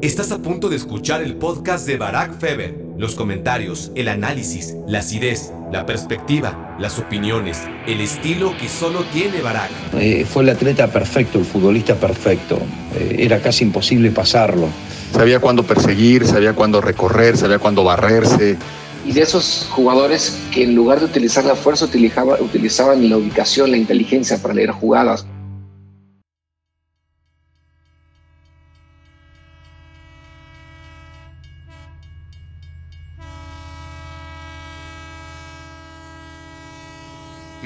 Estás 0.00 0.30
a 0.30 0.38
punto 0.38 0.68
de 0.68 0.76
escuchar 0.76 1.22
el 1.22 1.34
podcast 1.34 1.84
de 1.84 1.96
Barack 1.96 2.38
Feber. 2.38 2.72
Los 2.96 3.16
comentarios, 3.16 3.90
el 3.96 4.06
análisis, 4.06 4.76
la 4.86 5.00
acidez, 5.00 5.50
la 5.72 5.86
perspectiva, 5.86 6.76
las 6.78 7.00
opiniones, 7.00 7.62
el 7.84 8.00
estilo 8.00 8.56
que 8.60 8.68
solo 8.68 9.02
tiene 9.12 9.40
Barack. 9.40 9.72
Eh, 9.94 10.24
fue 10.24 10.44
el 10.44 10.50
atleta 10.50 10.86
perfecto, 10.86 11.40
el 11.40 11.44
futbolista 11.44 11.96
perfecto. 11.96 12.60
Eh, 12.94 13.16
era 13.18 13.40
casi 13.40 13.64
imposible 13.64 14.12
pasarlo. 14.12 14.68
Sabía 15.12 15.40
cuándo 15.40 15.64
perseguir, 15.64 16.24
sabía 16.26 16.52
cuándo 16.52 16.80
recorrer, 16.80 17.36
sabía 17.36 17.58
cuándo 17.58 17.82
barrerse. 17.82 18.56
Y 19.04 19.10
de 19.10 19.22
esos 19.22 19.66
jugadores 19.72 20.38
que 20.54 20.62
en 20.62 20.76
lugar 20.76 21.00
de 21.00 21.06
utilizar 21.06 21.44
la 21.44 21.56
fuerza 21.56 21.86
utilizaban 21.86 23.10
la 23.10 23.16
ubicación, 23.16 23.72
la 23.72 23.76
inteligencia 23.76 24.38
para 24.40 24.54
leer 24.54 24.70
jugadas. 24.70 25.26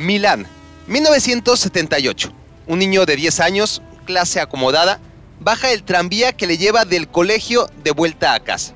Milán, 0.03 0.49
1978. 0.89 2.33
Un 2.67 2.81
niño 2.81 3.07
de 3.07 3.15
10 3.15 3.39
años, 3.39 3.83
clase 4.05 4.41
acomodada, 4.41 5.01
baja 5.39 5.71
el 5.71 5.85
tranvía 5.85 6.33
que 6.33 6.49
le 6.49 6.59
lleva 6.59 6.85
del 6.85 7.09
colegio 7.09 7.71
de 7.85 7.93
vuelta 7.93 8.35
a 8.35 8.41
casa. 8.41 8.75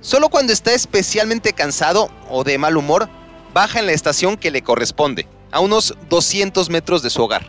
Solo 0.00 0.28
cuando 0.28 0.52
está 0.52 0.74
especialmente 0.74 1.52
cansado 1.52 2.10
o 2.28 2.42
de 2.42 2.58
mal 2.58 2.76
humor, 2.76 3.08
baja 3.54 3.78
en 3.78 3.86
la 3.86 3.92
estación 3.92 4.36
que 4.36 4.50
le 4.50 4.62
corresponde, 4.62 5.28
a 5.52 5.60
unos 5.60 5.94
200 6.08 6.68
metros 6.68 7.00
de 7.00 7.10
su 7.10 7.22
hogar. 7.22 7.46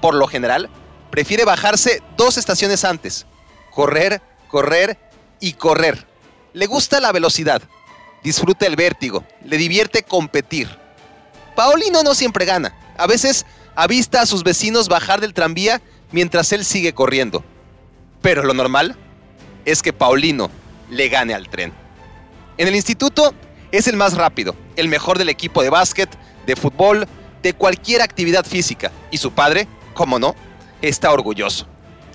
Por 0.00 0.14
lo 0.14 0.26
general, 0.26 0.70
prefiere 1.10 1.44
bajarse 1.44 2.02
dos 2.16 2.38
estaciones 2.38 2.86
antes, 2.86 3.26
correr, 3.70 4.22
correr 4.48 4.98
y 5.40 5.52
correr. 5.52 6.06
Le 6.54 6.66
gusta 6.66 7.00
la 7.00 7.12
velocidad, 7.12 7.60
disfruta 8.22 8.66
el 8.66 8.76
vértigo, 8.76 9.24
le 9.44 9.58
divierte 9.58 10.02
competir. 10.04 10.85
Paolino 11.56 12.02
no 12.02 12.14
siempre 12.14 12.44
gana. 12.44 12.74
A 12.96 13.06
veces 13.06 13.46
avista 13.74 14.20
a 14.20 14.26
sus 14.26 14.44
vecinos 14.44 14.88
bajar 14.88 15.20
del 15.20 15.34
tranvía 15.34 15.80
mientras 16.12 16.52
él 16.52 16.64
sigue 16.64 16.92
corriendo. 16.92 17.42
Pero 18.22 18.44
lo 18.44 18.54
normal 18.54 18.96
es 19.64 19.82
que 19.82 19.92
Paulino 19.92 20.50
le 20.90 21.08
gane 21.08 21.34
al 21.34 21.48
tren. 21.48 21.72
En 22.58 22.68
el 22.68 22.76
instituto 22.76 23.34
es 23.72 23.88
el 23.88 23.96
más 23.96 24.14
rápido, 24.14 24.54
el 24.76 24.88
mejor 24.88 25.18
del 25.18 25.28
equipo 25.28 25.62
de 25.62 25.70
básquet, 25.70 26.08
de 26.46 26.56
fútbol, 26.56 27.08
de 27.42 27.52
cualquier 27.54 28.02
actividad 28.02 28.44
física. 28.44 28.92
Y 29.10 29.18
su 29.18 29.32
padre, 29.32 29.66
como 29.94 30.18
no, 30.18 30.34
está 30.82 31.10
orgulloso. 31.10 31.66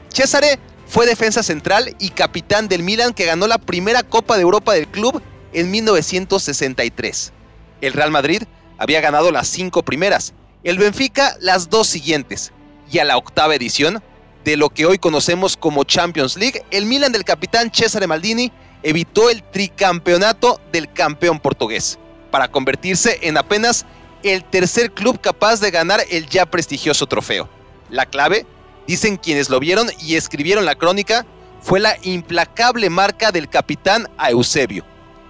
Cesare 0.09 0.59
fue 0.88 1.06
defensa 1.06 1.42
central 1.42 1.95
y 2.00 2.09
capitán 2.09 2.67
del 2.67 2.84
Milan 2.84 3.14
que 3.14 3.25
ganó 3.25 3.47
la 3.47 3.58
primera 3.58 4.03
Copa 4.03 4.36
de 4.36 4.44
Europa 4.44 4.73
del 4.73 4.88
club 4.88 5.22
en 5.53 5.72
1963. 5.72 7.34
El 7.81 7.94
Real 7.94 8.12
Madrid 8.12 8.44
había 8.82 9.00
ganado 9.00 9.30
las 9.32 9.48
cinco 9.48 9.84
primeras, 9.84 10.34
el 10.64 10.80
Benfica 10.80 11.38
las 11.40 11.70
dos 11.70 11.86
siguientes, 11.86 12.52
y 12.92 12.98
a 12.98 13.06
la 13.06 13.16
octava 13.16 13.54
edición 13.54 14.02
de 14.44 14.58
lo 14.58 14.72
que 14.72 14.88
hoy 14.88 14.98
conocemos 14.98 15.56
como 15.56 15.84
Champions 15.84 16.36
League, 16.36 16.64
el 16.72 16.88
Milan 16.88 17.12
del 17.12 17.24
capitán 17.24 17.70
Cesare 17.72 18.08
Maldini 18.08 18.52
evitó 18.82 19.30
el 19.30 19.44
tricampeonato 19.44 20.59
del 20.72 20.92
campeón 20.92 21.40
portugués, 21.40 22.00
para 22.32 22.50
convertirse 22.50 23.20
en 23.22 23.38
apenas 23.38 23.86
el 24.24 24.44
tercer 24.46 24.92
club 24.94 25.22
capaz 25.22 25.59
de 25.59 25.70
ganar 25.70 26.02
el 26.09 26.26
ya 26.26 26.48
prestigioso 26.48 27.06
trofeo. 27.06 27.48
La 27.92 28.08
clave, 28.08 28.48
dicen 28.88 29.18
quienes 29.18 29.52
lo 29.52 29.59
vieron 29.59 29.92
y 30.00 30.16
escribieron 30.16 30.66
la 30.66 30.74
crónica, 30.74 31.28
fue 31.62 31.80
la 31.80 31.98
implacable 32.02 32.90
marca 32.90 33.32
del 33.32 33.48
capitán 33.48 34.09
a 34.18 34.32
Eusebio. 34.32 34.84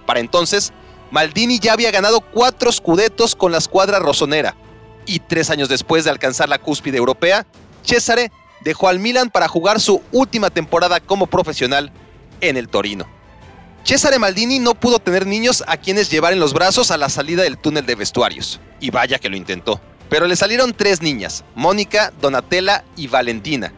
Para 0.06 0.20
entonces, 0.20 0.72
Maldini 1.12 1.58
ya 1.58 1.74
había 1.74 1.90
ganado 1.90 2.22
cuatro 2.22 2.72
scudetos 2.72 3.36
con 3.36 3.52
la 3.52 3.58
escuadra 3.58 3.98
rosonera, 3.98 4.56
y 5.04 5.20
tres 5.20 5.50
años 5.50 5.68
después 5.68 6.04
de 6.04 6.10
alcanzar 6.10 6.48
la 6.48 6.58
cúspide 6.58 6.96
europea, 6.96 7.46
Cesare 7.84 8.32
dejó 8.62 8.88
al 8.88 8.98
Milan 8.98 9.28
para 9.28 9.46
jugar 9.46 9.78
su 9.78 10.00
última 10.10 10.48
temporada 10.48 11.00
como 11.00 11.26
profesional 11.26 11.92
en 12.40 12.56
el 12.56 12.68
Torino. 12.68 13.06
Cesare 13.84 14.18
Maldini 14.18 14.58
no 14.58 14.74
pudo 14.74 15.00
tener 15.00 15.26
niños 15.26 15.62
a 15.66 15.76
quienes 15.76 16.10
llevar 16.10 16.32
en 16.32 16.40
los 16.40 16.54
brazos 16.54 16.90
a 16.90 16.96
la 16.96 17.10
salida 17.10 17.42
del 17.42 17.58
túnel 17.58 17.84
de 17.84 17.94
vestuarios, 17.94 18.58
y 18.80 18.88
vaya 18.88 19.18
que 19.18 19.28
lo 19.28 19.36
intentó. 19.36 19.82
Pero 20.08 20.26
le 20.26 20.34
salieron 20.34 20.72
tres 20.72 21.02
niñas, 21.02 21.44
Mónica, 21.54 22.10
Donatella 22.22 22.84
y 22.96 23.08
Valentina. 23.08 23.70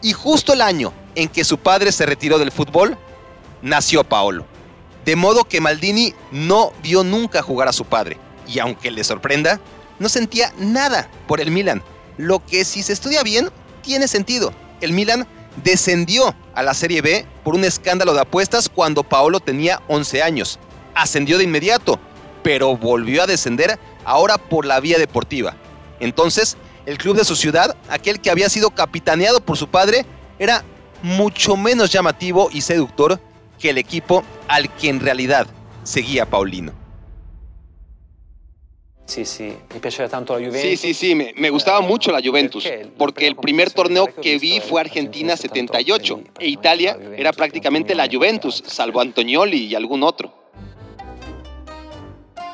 Y 0.00 0.14
justo 0.14 0.54
el 0.54 0.62
año 0.62 0.94
en 1.14 1.28
que 1.28 1.44
su 1.44 1.58
padre 1.58 1.92
se 1.92 2.06
retiró 2.06 2.38
del 2.38 2.50
fútbol, 2.50 2.96
nació 3.60 4.04
Paolo. 4.04 4.46
De 5.08 5.16
modo 5.16 5.44
que 5.44 5.62
Maldini 5.62 6.12
no 6.32 6.70
vio 6.82 7.02
nunca 7.02 7.40
jugar 7.40 7.66
a 7.66 7.72
su 7.72 7.86
padre. 7.86 8.18
Y 8.46 8.58
aunque 8.58 8.90
le 8.90 9.02
sorprenda, 9.02 9.58
no 9.98 10.10
sentía 10.10 10.52
nada 10.58 11.08
por 11.26 11.40
el 11.40 11.50
Milan. 11.50 11.82
Lo 12.18 12.44
que 12.44 12.62
si 12.66 12.82
se 12.82 12.92
estudia 12.92 13.22
bien, 13.22 13.48
tiene 13.80 14.06
sentido. 14.06 14.52
El 14.82 14.92
Milan 14.92 15.26
descendió 15.64 16.34
a 16.54 16.62
la 16.62 16.74
Serie 16.74 17.00
B 17.00 17.24
por 17.42 17.54
un 17.54 17.64
escándalo 17.64 18.12
de 18.12 18.20
apuestas 18.20 18.68
cuando 18.68 19.02
Paolo 19.02 19.40
tenía 19.40 19.80
11 19.88 20.22
años. 20.22 20.58
Ascendió 20.94 21.38
de 21.38 21.44
inmediato, 21.44 21.98
pero 22.42 22.76
volvió 22.76 23.22
a 23.22 23.26
descender 23.26 23.78
ahora 24.04 24.36
por 24.36 24.66
la 24.66 24.78
vía 24.78 24.98
deportiva. 24.98 25.56
Entonces, 26.00 26.58
el 26.84 26.98
club 26.98 27.16
de 27.16 27.24
su 27.24 27.34
ciudad, 27.34 27.78
aquel 27.88 28.20
que 28.20 28.28
había 28.28 28.50
sido 28.50 28.68
capitaneado 28.72 29.40
por 29.40 29.56
su 29.56 29.68
padre, 29.68 30.04
era 30.38 30.66
mucho 31.02 31.56
menos 31.56 31.90
llamativo 31.90 32.50
y 32.52 32.60
seductor 32.60 33.18
que 33.58 33.70
el 33.70 33.78
equipo 33.78 34.24
al 34.46 34.74
que 34.76 34.88
en 34.88 35.00
realidad 35.00 35.46
seguía 35.82 36.26
Paulino. 36.26 36.72
Sí, 39.08 39.24
sí, 39.24 39.54
me 39.72 40.08
tanto 40.08 40.38
la 40.38 40.46
Juventus. 40.46 40.60
Sí, 40.60 40.76
sí, 40.76 40.92
sí, 40.92 41.14
me, 41.14 41.48
gustaba 41.48 41.80
mucho 41.80 42.12
la 42.12 42.20
Juventus, 42.22 42.68
porque 42.98 43.26
el 43.26 43.36
primer 43.36 43.70
torneo 43.70 44.06
que 44.14 44.38
vi 44.38 44.60
fue 44.60 44.82
Argentina 44.82 45.34
78, 45.34 46.20
e 46.38 46.48
Italia 46.48 46.98
era 47.16 47.32
prácticamente 47.32 47.94
la 47.94 48.06
Juventus, 48.06 48.62
salvo 48.66 49.00
Antonioli 49.00 49.64
y 49.64 49.74
algún 49.74 50.02
otro. 50.02 50.34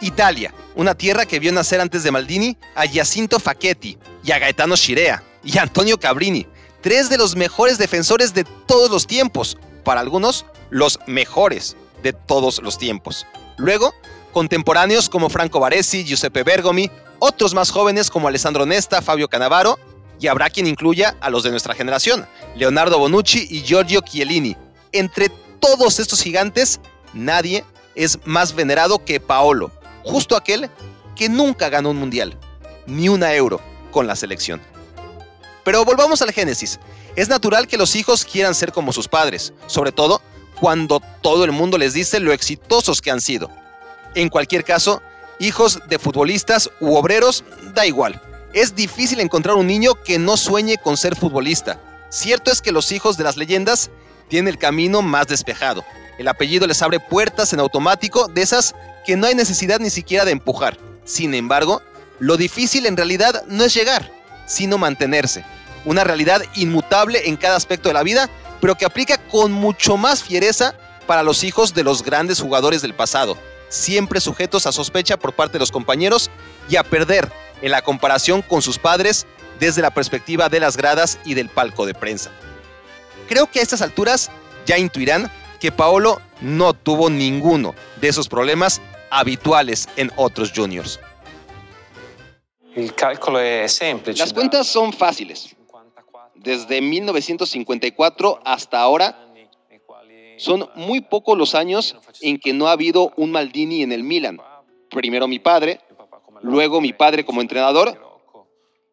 Italia, 0.00 0.54
una 0.76 0.94
tierra 0.94 1.26
que 1.26 1.40
vio 1.40 1.50
nacer 1.50 1.80
antes 1.80 2.04
de 2.04 2.12
Maldini 2.12 2.56
a 2.76 2.84
Giacinto 2.86 3.40
Facchetti 3.40 3.98
y 4.22 4.30
a 4.30 4.38
Gaetano 4.38 4.76
Scirea 4.76 5.24
y 5.42 5.58
a 5.58 5.62
Antonio 5.62 5.98
Cabrini, 5.98 6.46
tres 6.82 7.10
de 7.10 7.18
los 7.18 7.34
mejores 7.34 7.78
defensores 7.78 8.32
de 8.32 8.44
todos 8.44 8.92
los 8.92 9.08
tiempos, 9.08 9.58
para 9.82 10.00
algunos 10.00 10.46
los 10.70 10.98
mejores 11.06 11.76
de 12.02 12.12
todos 12.12 12.62
los 12.62 12.78
tiempos. 12.78 13.26
Luego, 13.56 13.94
contemporáneos 14.32 15.08
como 15.08 15.30
Franco 15.30 15.60
Baresi, 15.60 16.04
Giuseppe 16.04 16.42
Bergomi, 16.42 16.90
otros 17.18 17.54
más 17.54 17.70
jóvenes 17.70 18.10
como 18.10 18.28
Alessandro 18.28 18.66
Nesta, 18.66 19.00
Fabio 19.00 19.28
Canavaro, 19.28 19.78
y 20.20 20.26
habrá 20.26 20.50
quien 20.50 20.66
incluya 20.66 21.16
a 21.20 21.30
los 21.30 21.42
de 21.42 21.50
nuestra 21.50 21.74
generación, 21.74 22.26
Leonardo 22.54 22.98
Bonucci 22.98 23.46
y 23.50 23.62
Giorgio 23.62 24.00
Chiellini. 24.00 24.56
Entre 24.92 25.28
todos 25.60 25.98
estos 25.98 26.22
gigantes, 26.22 26.80
nadie 27.12 27.64
es 27.94 28.18
más 28.24 28.54
venerado 28.54 29.04
que 29.04 29.20
Paolo, 29.20 29.70
justo 30.02 30.36
aquel 30.36 30.70
que 31.16 31.28
nunca 31.28 31.68
ganó 31.68 31.90
un 31.90 31.96
mundial, 31.96 32.36
ni 32.86 33.08
una 33.08 33.34
euro 33.34 33.60
con 33.90 34.06
la 34.06 34.16
selección. 34.16 34.60
Pero 35.64 35.84
volvamos 35.84 36.20
al 36.22 36.32
Génesis. 36.32 36.78
Es 37.16 37.28
natural 37.28 37.66
que 37.66 37.78
los 37.78 37.96
hijos 37.96 38.24
quieran 38.24 38.54
ser 38.54 38.72
como 38.72 38.92
sus 38.92 39.08
padres, 39.08 39.52
sobre 39.66 39.92
todo 39.92 40.20
cuando 40.60 41.00
todo 41.22 41.44
el 41.44 41.52
mundo 41.52 41.78
les 41.78 41.94
dice 41.94 42.20
lo 42.20 42.32
exitosos 42.32 43.00
que 43.00 43.10
han 43.10 43.20
sido. 43.20 43.50
En 44.14 44.28
cualquier 44.28 44.64
caso, 44.64 45.02
hijos 45.38 45.80
de 45.88 45.98
futbolistas 45.98 46.70
u 46.80 46.94
obreros, 46.94 47.44
da 47.74 47.86
igual. 47.86 48.20
Es 48.52 48.76
difícil 48.76 49.20
encontrar 49.20 49.56
un 49.56 49.66
niño 49.66 49.94
que 49.94 50.18
no 50.18 50.36
sueñe 50.36 50.76
con 50.78 50.96
ser 50.96 51.16
futbolista. 51.16 51.80
Cierto 52.08 52.52
es 52.52 52.62
que 52.62 52.72
los 52.72 52.92
hijos 52.92 53.16
de 53.16 53.24
las 53.24 53.36
leyendas 53.36 53.90
tienen 54.28 54.52
el 54.52 54.58
camino 54.58 55.02
más 55.02 55.26
despejado. 55.26 55.84
El 56.18 56.28
apellido 56.28 56.66
les 56.66 56.80
abre 56.80 57.00
puertas 57.00 57.52
en 57.52 57.60
automático 57.60 58.28
de 58.28 58.42
esas 58.42 58.74
que 59.04 59.16
no 59.16 59.26
hay 59.26 59.34
necesidad 59.34 59.80
ni 59.80 59.90
siquiera 59.90 60.24
de 60.24 60.30
empujar. 60.30 60.78
Sin 61.04 61.34
embargo, 61.34 61.82
lo 62.20 62.36
difícil 62.36 62.86
en 62.86 62.96
realidad 62.96 63.44
no 63.48 63.64
es 63.64 63.74
llegar, 63.74 64.10
sino 64.46 64.78
mantenerse. 64.78 65.44
Una 65.84 66.04
realidad 66.04 66.42
inmutable 66.54 67.28
en 67.28 67.36
cada 67.36 67.56
aspecto 67.56 67.88
de 67.88 67.94
la 67.94 68.04
vida 68.04 68.30
pero 68.64 68.76
que 68.76 68.86
aplica 68.86 69.18
con 69.18 69.52
mucho 69.52 69.98
más 69.98 70.24
fiereza 70.24 70.74
para 71.06 71.22
los 71.22 71.44
hijos 71.44 71.74
de 71.74 71.84
los 71.84 72.02
grandes 72.02 72.40
jugadores 72.40 72.80
del 72.80 72.94
pasado, 72.94 73.36
siempre 73.68 74.22
sujetos 74.22 74.66
a 74.66 74.72
sospecha 74.72 75.18
por 75.18 75.34
parte 75.34 75.52
de 75.52 75.58
los 75.58 75.70
compañeros 75.70 76.30
y 76.70 76.76
a 76.76 76.82
perder 76.82 77.30
en 77.60 77.72
la 77.72 77.82
comparación 77.82 78.40
con 78.40 78.62
sus 78.62 78.78
padres 78.78 79.26
desde 79.60 79.82
la 79.82 79.92
perspectiva 79.92 80.48
de 80.48 80.60
las 80.60 80.78
gradas 80.78 81.18
y 81.26 81.34
del 81.34 81.50
palco 81.50 81.84
de 81.84 81.92
prensa. 81.92 82.30
Creo 83.28 83.50
que 83.50 83.58
a 83.58 83.62
estas 83.62 83.82
alturas 83.82 84.30
ya 84.64 84.78
intuirán 84.78 85.30
que 85.60 85.70
Paolo 85.70 86.22
no 86.40 86.72
tuvo 86.72 87.10
ninguno 87.10 87.74
de 88.00 88.08
esos 88.08 88.30
problemas 88.30 88.80
habituales 89.10 89.90
en 89.96 90.10
otros 90.16 90.54
juniors. 90.56 90.98
Las 94.16 94.32
cuentas 94.32 94.66
son 94.66 94.94
fáciles 94.94 95.54
desde 96.44 96.80
1954 96.80 98.40
hasta 98.44 98.80
ahora, 98.80 99.20
Son 100.36 100.68
muy 100.74 101.00
pocos 101.00 101.38
los 101.38 101.54
años 101.54 101.96
en 102.20 102.38
que 102.38 102.52
no 102.52 102.66
ha 102.66 102.72
habido 102.72 103.12
un 103.16 103.30
Maldini 103.30 103.82
en 103.82 103.92
el 103.92 104.02
Milan. 104.02 104.40
Primero 104.90 105.28
mi 105.28 105.38
padre, 105.38 105.78
luego 106.42 106.80
mi 106.80 106.92
padre 106.92 107.24
como 107.24 107.40
entrenador 107.40 107.96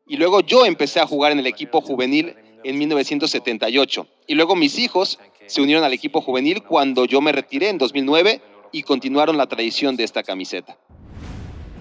y 0.07 0.17
luego 0.17 0.41
yo 0.41 0.65
empecé 0.65 0.99
a 0.99 1.07
jugar 1.07 1.31
en 1.31 1.39
el 1.39 1.47
equipo 1.47 1.81
juvenil 1.81 2.35
en 2.63 2.77
1978. 2.77 4.07
Y 4.27 4.35
luego 4.35 4.55
mis 4.55 4.77
hijos 4.77 5.17
se 5.47 5.61
unieron 5.61 5.83
al 5.83 5.93
equipo 5.93 6.21
juvenil 6.21 6.61
cuando 6.61 7.05
yo 7.05 7.21
me 7.21 7.31
retiré 7.31 7.69
en 7.69 7.79
2009 7.79 8.41
y 8.71 8.83
continuaron 8.83 9.37
la 9.37 9.47
tradición 9.47 9.97
de 9.97 10.03
esta 10.03 10.21
camiseta. 10.21 10.77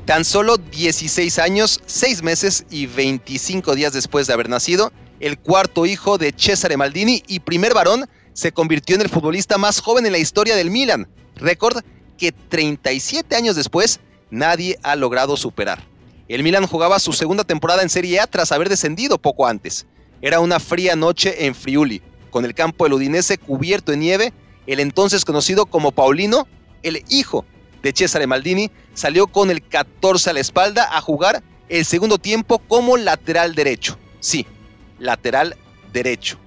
Tan 0.06 0.24
solo 0.24 0.56
16 0.56 1.38
años, 1.38 1.80
6 1.84 2.22
meses 2.22 2.66
y 2.70 2.86
25 2.86 3.74
días 3.74 3.92
después 3.92 4.26
de 4.26 4.32
haber 4.32 4.48
nacido, 4.48 4.90
el 5.20 5.38
cuarto 5.38 5.86
hijo 5.86 6.18
de 6.18 6.34
Cesare 6.36 6.76
Maldini 6.76 7.22
y 7.28 7.40
primer 7.40 7.74
varón 7.74 8.08
se 8.32 8.52
convirtió 8.52 8.96
en 8.96 9.02
el 9.02 9.08
futbolista 9.08 9.58
más 9.58 9.80
joven 9.80 10.06
en 10.06 10.12
la 10.12 10.18
historia 10.18 10.56
del 10.56 10.70
Milan, 10.70 11.08
récord 11.36 11.84
que 12.18 12.32
37 12.32 13.36
años 13.36 13.54
después 13.54 14.00
nadie 14.30 14.78
ha 14.82 14.96
logrado 14.96 15.36
superar. 15.36 15.84
El 16.28 16.42
Milan 16.42 16.66
jugaba 16.66 16.98
su 16.98 17.12
segunda 17.12 17.44
temporada 17.44 17.82
en 17.82 17.90
Serie 17.90 18.20
A 18.20 18.26
tras 18.26 18.52
haber 18.52 18.68
descendido 18.68 19.18
poco 19.18 19.46
antes. 19.46 19.86
Era 20.22 20.40
una 20.40 20.60
fría 20.60 20.96
noche 20.96 21.46
en 21.46 21.54
Friuli, 21.54 22.02
con 22.30 22.44
el 22.44 22.54
campo 22.54 22.84
del 22.84 22.94
Udinese 22.94 23.36
cubierto 23.36 23.92
en 23.92 24.00
nieve, 24.00 24.32
el 24.66 24.80
entonces 24.80 25.24
conocido 25.24 25.66
como 25.66 25.92
Paulino, 25.92 26.46
el 26.82 27.04
hijo 27.08 27.44
de 27.82 27.92
Cesare 27.92 28.26
Maldini, 28.26 28.70
salió 28.94 29.26
con 29.26 29.50
el 29.50 29.66
14 29.66 30.30
a 30.30 30.32
la 30.32 30.40
espalda 30.40 30.88
a 30.96 31.00
jugar 31.00 31.42
el 31.68 31.84
segundo 31.84 32.18
tiempo 32.18 32.58
como 32.58 32.96
lateral 32.96 33.54
derecho. 33.54 33.98
Sí, 34.20 34.46
lateral 35.00 35.56
derecho. 35.92 36.38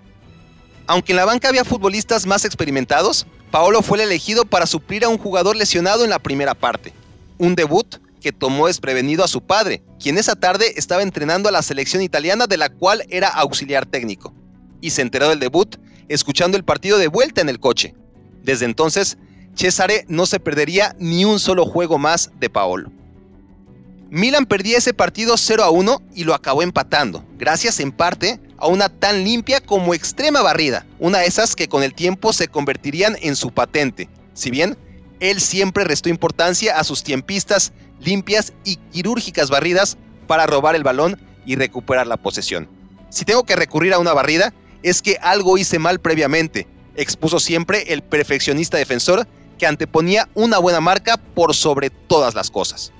Aunque 0.88 1.11
en 1.11 1.17
la 1.17 1.25
banca 1.25 1.50
había 1.50 1.65
futbolistas 1.65 2.25
más 2.25 2.45
experimentados, 2.45 3.25
Paolo 3.51 3.81
fue 3.81 3.97
el 3.97 4.05
elegido 4.05 4.45
para 4.45 4.65
suplir 4.65 5.03
a 5.03 5.09
un 5.09 5.17
jugador 5.17 5.55
lesionado 5.55 6.03
en 6.03 6.09
la 6.09 6.19
primera 6.19 6.53
parte. 6.53 6.94
Un 7.38 7.55
debut 7.55 7.97
que 8.21 8.31
tomó 8.31 8.67
desprevenido 8.67 9.23
a 9.23 9.27
su 9.27 9.41
padre, 9.41 9.83
quien 10.00 10.17
esa 10.17 10.35
tarde 10.35 10.73
estaba 10.77 11.03
entrenando 11.03 11.50
a 11.50 11.51
la 11.51 11.61
selección 11.61 12.01
italiana 12.01 12.47
de 12.47 12.57
la 12.57 12.69
cual 12.69 13.03
era 13.09 13.27
auxiliar 13.27 13.85
técnico. 13.85 14.33
Y 14.81 14.91
se 14.91 15.01
enteró 15.01 15.29
del 15.29 15.39
debut 15.39 15.75
escuchando 16.07 16.57
el 16.57 16.63
partido 16.63 16.97
de 16.97 17.07
vuelta 17.07 17.41
en 17.41 17.50
el 17.50 17.59
coche. 17.59 17.95
Desde 18.44 18.65
entonces, 18.65 19.17
Cesare 19.55 20.05
no 20.07 20.25
se 20.25 20.39
perdería 20.39 20.95
ni 21.00 21.25
un 21.25 21.39
solo 21.39 21.65
juego 21.65 21.97
más 21.97 22.31
de 22.39 22.50
Paolo. 22.50 22.91
Milan 24.15 24.45
perdía 24.45 24.77
ese 24.77 24.94
partido 24.94 25.38
0 25.38 25.63
a 25.63 25.71
1 25.71 26.04
y 26.13 26.24
lo 26.24 26.36
acabó 26.36 26.62
empatando, 26.62 27.25
gracias 27.39 27.80
en 27.80 27.92
parte 27.92 28.39
a 28.57 28.68
una 28.68 28.88
tan 28.88 29.24
limpia 29.24 29.60
como 29.60 29.95
extrema 29.95 30.44
barrida, 30.44 30.86
una 31.00 31.18
de 31.18 31.25
esas 31.25 31.56
que 31.56 31.68
con 31.68 31.81
el 31.81 31.95
tiempo 31.95 32.31
se 32.31 32.48
convertirían 32.48 33.18
en 33.24 33.36
su 33.36 33.50
patente. 33.50 34.10
Si 34.36 34.51
bien 34.51 34.77
él 35.19 35.42
siempre 35.42 35.83
restó 35.83 36.10
importancia 36.10 36.77
a 36.77 36.83
sus 36.83 37.01
tiempistas 37.01 37.74
limpias 38.00 38.54
y 38.63 38.75
quirúrgicas 38.92 39.50
barridas 39.50 39.98
para 40.27 40.45
robar 40.45 40.75
el 40.75 40.83
balón 40.83 41.19
y 41.44 41.56
recuperar 41.56 42.06
la 42.06 42.18
posesión. 42.18 42.69
Si 43.10 43.25
tengo 43.25 43.45
que 43.45 43.56
recurrir 43.56 43.95
a 43.95 44.00
una 44.00 44.13
barrida, 44.13 44.54
es 44.83 45.01
que 45.01 45.18
algo 45.24 45.57
hice 45.57 45.80
mal 45.80 46.00
previamente, 46.00 46.68
expuso 46.95 47.39
siempre 47.39 47.92
el 47.92 48.04
perfeccionista 48.04 48.77
defensor 48.77 49.27
que 49.57 49.65
anteponía 49.65 50.30
una 50.36 50.60
buena 50.60 50.81
marca 50.81 51.18
por 51.18 51.56
sobre 51.56 51.89
todas 51.89 52.36
las 52.36 52.51
cosas. 52.51 52.94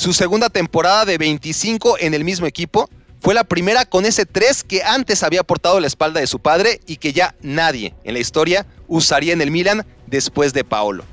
Su 0.00 0.14
segunda 0.14 0.48
temporada 0.48 1.04
de 1.04 1.18
25 1.18 1.98
en 1.98 2.14
el 2.14 2.24
mismo 2.24 2.46
equipo 2.46 2.88
fue 3.20 3.34
la 3.34 3.44
primera 3.44 3.84
con 3.84 4.06
ese 4.06 4.24
3 4.24 4.64
que 4.64 4.82
antes 4.82 5.22
había 5.22 5.42
portado 5.42 5.78
la 5.78 5.88
espalda 5.88 6.20
de 6.20 6.26
su 6.26 6.38
padre 6.38 6.80
y 6.86 6.96
que 6.96 7.12
ya 7.12 7.34
nadie 7.42 7.92
en 8.02 8.14
la 8.14 8.20
historia 8.20 8.66
usaría 8.88 9.34
en 9.34 9.42
el 9.42 9.50
Milan 9.50 9.84
después 10.06 10.54
de 10.54 10.64
Paolo. 10.64 11.04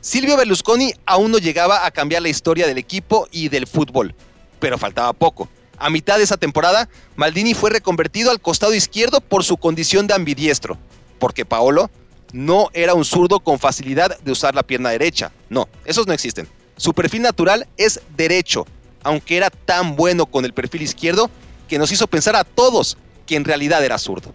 Silvio 0.00 0.36
Berlusconi 0.36 0.94
aún 1.06 1.30
no 1.30 1.38
llegaba 1.38 1.86
a 1.86 1.92
cambiar 1.92 2.22
la 2.22 2.28
historia 2.28 2.66
del 2.66 2.76
equipo 2.76 3.28
y 3.30 3.50
del 3.50 3.68
fútbol, 3.68 4.16
pero 4.58 4.78
faltaba 4.78 5.12
poco. 5.12 5.48
A 5.78 5.88
mitad 5.88 6.16
de 6.16 6.24
esa 6.24 6.36
temporada, 6.36 6.88
Maldini 7.14 7.54
fue 7.54 7.70
reconvertido 7.70 8.32
al 8.32 8.40
costado 8.40 8.74
izquierdo 8.74 9.20
por 9.20 9.44
su 9.44 9.58
condición 9.58 10.08
de 10.08 10.14
ambidiestro, 10.14 10.76
porque 11.20 11.44
Paolo 11.44 11.88
no 12.32 12.68
era 12.72 12.94
un 12.94 13.04
zurdo 13.04 13.38
con 13.38 13.60
facilidad 13.60 14.18
de 14.18 14.32
usar 14.32 14.56
la 14.56 14.64
pierna 14.64 14.90
derecha. 14.90 15.30
No, 15.50 15.68
esos 15.84 16.08
no 16.08 16.12
existen. 16.12 16.48
Su 16.76 16.92
perfil 16.92 17.22
natural 17.22 17.66
es 17.76 18.00
derecho, 18.16 18.66
aunque 19.02 19.36
era 19.36 19.50
tan 19.50 19.96
bueno 19.96 20.26
con 20.26 20.44
el 20.44 20.52
perfil 20.52 20.82
izquierdo 20.82 21.30
que 21.68 21.78
nos 21.78 21.92
hizo 21.92 22.06
pensar 22.06 22.36
a 22.36 22.44
todos 22.44 22.96
que 23.26 23.36
en 23.36 23.44
realidad 23.44 23.84
era 23.84 23.98
zurdo. 23.98 24.32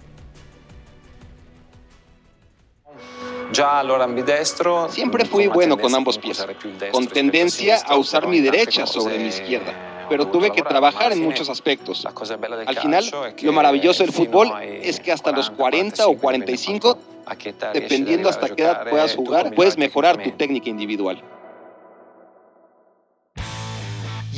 Siempre 4.89 5.25
fui 5.25 5.47
bueno 5.47 5.77
con 5.77 5.94
ambos 5.95 6.18
pies, 6.18 6.45
con 6.91 7.07
tendencia 7.07 7.77
a 7.77 7.97
usar 7.97 8.27
mi 8.27 8.39
derecha 8.41 8.86
sobre 8.86 9.18
mi 9.18 9.27
izquierda, 9.27 10.06
pero 10.07 10.27
tuve 10.27 10.51
que 10.51 10.62
trabajar 10.62 11.12
en 11.12 11.24
muchos 11.24 11.50
aspectos. 11.50 12.06
Al 12.06 12.77
final, 12.77 13.06
lo 13.41 13.51
maravilloso 13.51 14.03
del 14.03 14.13
fútbol 14.13 14.51
es 14.62 15.00
que 15.00 15.12
hasta 15.12 15.31
los 15.31 15.50
40 15.50 16.07
o 16.07 16.18
45, 16.18 16.97
dependiendo 17.74 18.30
hasta 18.30 18.50
qué 18.56 18.63
edad 18.63 18.88
puedas 18.88 19.15
jugar, 19.15 19.53
puedes 19.56 19.77
mejorar 19.77 20.21
tu 20.21 20.31
técnica 20.31 20.69
individual. 20.69 21.21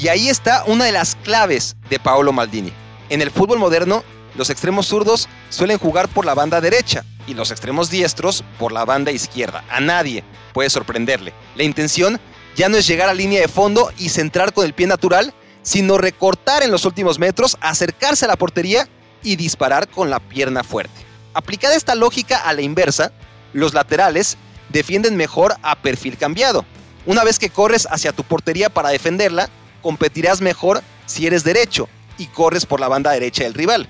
Y 0.02 0.08
ahí 0.08 0.30
está 0.30 0.64
una 0.66 0.86
de 0.86 0.92
las 0.92 1.16
claves 1.16 1.76
de 1.88 2.00
Paolo 2.00 2.34
Maldini. 2.34 2.74
En 3.10 3.22
el 3.22 3.30
fútbol 3.30 3.60
moderno, 3.60 4.04
los 4.34 4.50
extremos 4.50 4.88
zurdos 4.88 5.30
suelen 5.52 5.78
jugar 5.78 6.10
por 6.10 6.26
la 6.26 6.34
banda 6.34 6.60
derecha 6.60 7.06
y 7.28 7.36
los 7.36 7.52
extremos 7.52 7.92
diestros 7.92 8.44
por 8.58 8.72
la 8.72 8.84
banda 8.84 9.12
izquierda. 9.12 9.64
A 9.70 9.80
nadie 9.80 10.24
puede 10.54 10.72
sorprenderle. 10.72 11.34
La 11.56 11.62
intención 11.62 12.20
ya 12.56 12.68
no 12.68 12.78
es 12.78 12.88
llegar 12.88 13.10
a 13.10 13.14
línea 13.14 13.42
de 13.42 13.48
fondo 13.48 13.92
y 14.00 14.10
centrar 14.10 14.54
con 14.54 14.66
el 14.66 14.74
pie 14.74 14.88
natural, 14.88 15.36
sino 15.62 16.00
recortar 16.00 16.64
en 16.64 16.72
los 16.72 16.86
últimos 16.86 17.20
metros, 17.20 17.56
acercarse 17.62 18.26
a 18.26 18.30
la 18.30 18.38
portería 18.38 18.88
y 19.22 19.36
disparar 19.36 19.88
con 19.88 20.10
la 20.10 20.20
pierna 20.20 20.64
fuerte. 20.64 21.06
Aplicada 21.36 21.76
esta 21.76 21.94
lógica 21.94 22.38
a 22.38 22.54
la 22.54 22.64
inversa, 22.64 23.12
los 23.54 23.76
laterales 23.76 24.36
defienden 24.70 25.16
mejor 25.16 25.58
a 25.62 25.76
perfil 25.76 26.18
cambiado. 26.18 26.66
Una 27.06 27.24
vez 27.24 27.38
que 27.38 27.52
corres 27.52 27.88
hacia 27.92 28.14
tu 28.14 28.24
portería 28.24 28.70
para 28.72 28.90
defenderla, 28.90 29.50
competirás 29.82 30.42
mejor 30.42 30.82
si 31.06 31.28
eres 31.28 31.44
derecho 31.44 31.90
y 32.18 32.28
corres 32.28 32.66
por 32.66 32.80
la 32.80 32.88
banda 32.88 33.12
derecha 33.12 33.44
del 33.44 33.54
rival. 33.54 33.88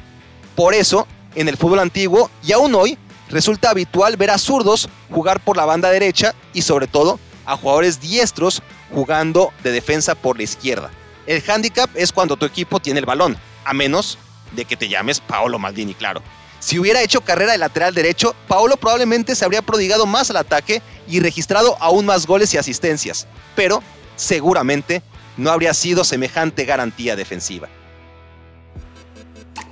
Por 0.56 0.74
eso, 0.74 1.08
en 1.36 1.48
el 1.48 1.58
fútbol 1.58 1.80
antiguo 1.80 2.30
y 2.44 2.52
aún 2.52 2.76
hoy, 2.76 2.98
resulta 3.30 3.70
habitual 3.70 4.18
ver 4.18 4.32
a 4.32 4.38
zurdos 4.38 4.90
jugar 5.10 5.40
por 5.40 5.58
la 5.58 5.66
banda 5.66 5.90
derecha 5.90 6.34
y 6.54 6.62
sobre 6.62 6.88
todo 6.88 7.20
a 7.46 7.58
jugadores 7.58 8.00
diestros 8.00 8.62
jugando 8.94 9.52
de 9.64 9.72
defensa 9.72 10.16
por 10.16 10.38
la 10.38 10.44
izquierda. 10.44 10.92
El 11.26 11.44
handicap 11.50 11.90
es 11.96 12.12
cuando 12.12 12.38
tu 12.38 12.46
equipo 12.46 12.80
tiene 12.80 13.00
el 13.00 13.06
balón, 13.06 13.38
a 13.64 13.74
menos 13.74 14.18
de 14.52 14.66
que 14.66 14.76
te 14.76 14.90
llames 14.90 15.20
Paolo 15.20 15.60
Maldini, 15.60 15.94
claro. 15.94 16.22
Si 16.60 16.78
hubiera 16.78 17.02
hecho 17.02 17.22
carrera 17.22 17.54
de 17.54 17.58
lateral 17.58 17.94
derecho, 17.94 18.36
Paolo 18.48 18.78
probablemente 18.78 19.36
se 19.36 19.46
habría 19.46 19.62
prodigado 19.62 20.06
más 20.06 20.30
al 20.30 20.38
ataque 20.38 20.82
y 21.08 21.20
registrado 21.20 21.76
aún 21.80 22.06
más 22.06 22.28
goles 22.28 22.54
y 22.54 22.58
asistencias, 22.58 23.28
pero 23.56 23.82
seguramente 24.16 25.02
no 25.38 25.52
habría 25.52 25.74
sido 25.74 26.04
semejante 26.04 26.66
garantía 26.66 27.16
defensiva. 27.16 27.70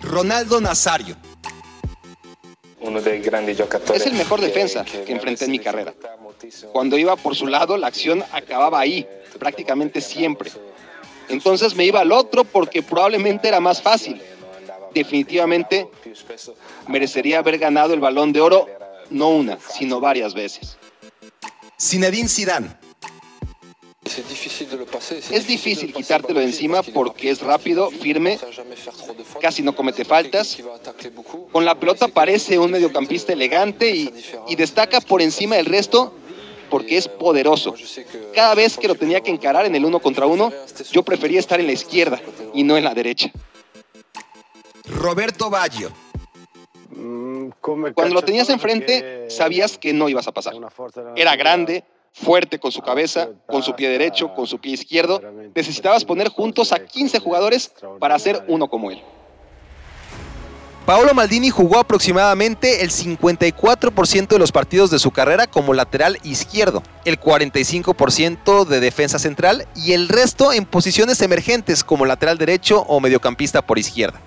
Ronaldo 0.02 0.62
Nazario. 0.62 1.16
Es 3.94 4.06
el 4.06 4.14
mejor 4.14 4.42
defensa 4.42 4.86
que 4.86 5.12
enfrenté 5.12 5.46
en 5.46 5.52
mi 5.52 5.60
carrera. 5.60 5.94
Cuando 6.72 6.98
iba 6.98 7.16
por 7.16 7.36
su 7.36 7.48
lado, 7.48 7.78
la 7.78 7.88
acción 7.88 8.24
acababa 8.32 8.80
ahí, 8.80 9.08
prácticamente 9.38 10.02
siempre. 10.02 10.52
Entonces 11.28 11.76
me 11.76 11.86
iba 11.86 12.00
al 12.00 12.12
otro 12.12 12.44
porque 12.44 12.82
probablemente 12.82 13.48
era 13.48 13.60
más 13.60 13.82
fácil. 13.82 14.22
Definitivamente 14.94 15.88
merecería 16.88 17.40
haber 17.40 17.60
ganado 17.60 17.94
el 17.94 18.00
balón 18.00 18.34
de 18.34 18.42
oro 18.42 18.68
no 19.10 19.30
una, 19.30 19.58
sino 19.78 20.00
varias 20.00 20.34
veces. 20.34 20.78
Zinedine 21.80 22.30
Zidane. 22.30 22.79
Es 25.32 25.48
difícil 25.48 25.94
quitártelo 25.94 26.40
de 26.40 26.46
encima 26.48 26.82
porque 26.84 27.30
es 27.30 27.42
rápido, 27.42 27.92
firme, 27.92 28.40
casi 29.42 29.62
no 29.62 29.76
comete 29.76 30.06
faltas. 30.06 30.58
Con 31.52 31.66
la 31.66 31.80
pelota 31.80 32.08
parece 32.08 32.58
un 32.58 32.72
mediocampista 32.72 33.34
elegante 33.34 33.90
y, 33.90 34.12
y 34.48 34.56
destaca 34.56 35.02
por 35.02 35.22
encima 35.22 35.56
del 35.56 35.66
resto 35.66 36.14
porque 36.70 36.98
es 36.98 37.08
poderoso. 37.08 37.74
Cada 38.34 38.56
vez 38.56 38.78
que 38.78 38.88
lo 38.88 38.96
tenía 38.96 39.22
que 39.22 39.32
encarar 39.32 39.66
en 39.66 39.76
el 39.76 39.86
uno 39.86 40.00
contra 40.00 40.26
uno, 40.26 40.52
yo 40.92 41.04
prefería 41.04 41.40
estar 41.40 41.60
en 41.60 41.68
la 41.68 41.74
izquierda 41.74 42.22
y 42.54 42.64
no 42.64 42.78
en 42.78 42.84
la 42.84 42.94
derecha. 42.94 43.32
Roberto 44.86 45.50
Baggio. 45.50 45.92
Cuando 47.62 48.14
lo 48.14 48.22
tenías 48.22 48.50
enfrente, 48.50 49.30
sabías 49.30 49.78
que 49.78 49.94
no 49.94 50.10
ibas 50.10 50.28
a 50.28 50.32
pasar. 50.32 50.54
Era 51.16 51.36
grande, 51.36 51.84
fuerte 52.14 52.60
con 52.60 52.72
su 52.72 52.82
cabeza, 52.82 53.30
con 53.48 53.64
su 53.64 53.76
pie 53.76 53.90
derecho, 53.90 54.34
con 54.34 54.48
su 54.48 54.60
pie 54.60 54.74
izquierdo. 54.74 55.22
Necesitabas 55.56 56.06
poner 56.06 56.30
juntos 56.30 56.72
a 56.72 56.80
15 56.80 57.20
jugadores 57.20 57.72
para 58.00 58.16
hacer 58.16 58.44
uno 58.48 58.70
como 58.70 58.92
él. 58.92 59.02
Paolo 60.90 61.14
Maldini 61.14 61.52
jugó 61.52 61.78
aproximadamente 61.78 62.82
el 62.82 62.90
54% 62.90 64.28
de 64.28 64.40
los 64.40 64.52
partidos 64.52 64.90
de 64.90 64.98
su 64.98 65.12
carrera 65.12 65.46
como 65.46 65.76
lateral 65.76 66.18
izquierdo, 66.24 66.82
el 67.06 67.20
45% 67.20 68.66
de 68.66 68.80
defensa 68.80 69.20
central 69.20 69.68
y 69.76 69.94
el 69.94 70.10
resto 70.10 70.52
en 70.52 70.66
posiciones 70.66 71.22
emergentes 71.22 71.84
como 71.84 72.08
lateral 72.08 72.40
derecho 72.40 72.82
o 72.88 73.00
mediocampista 73.00 73.62
por 73.62 73.78
izquierda. 73.78 74.20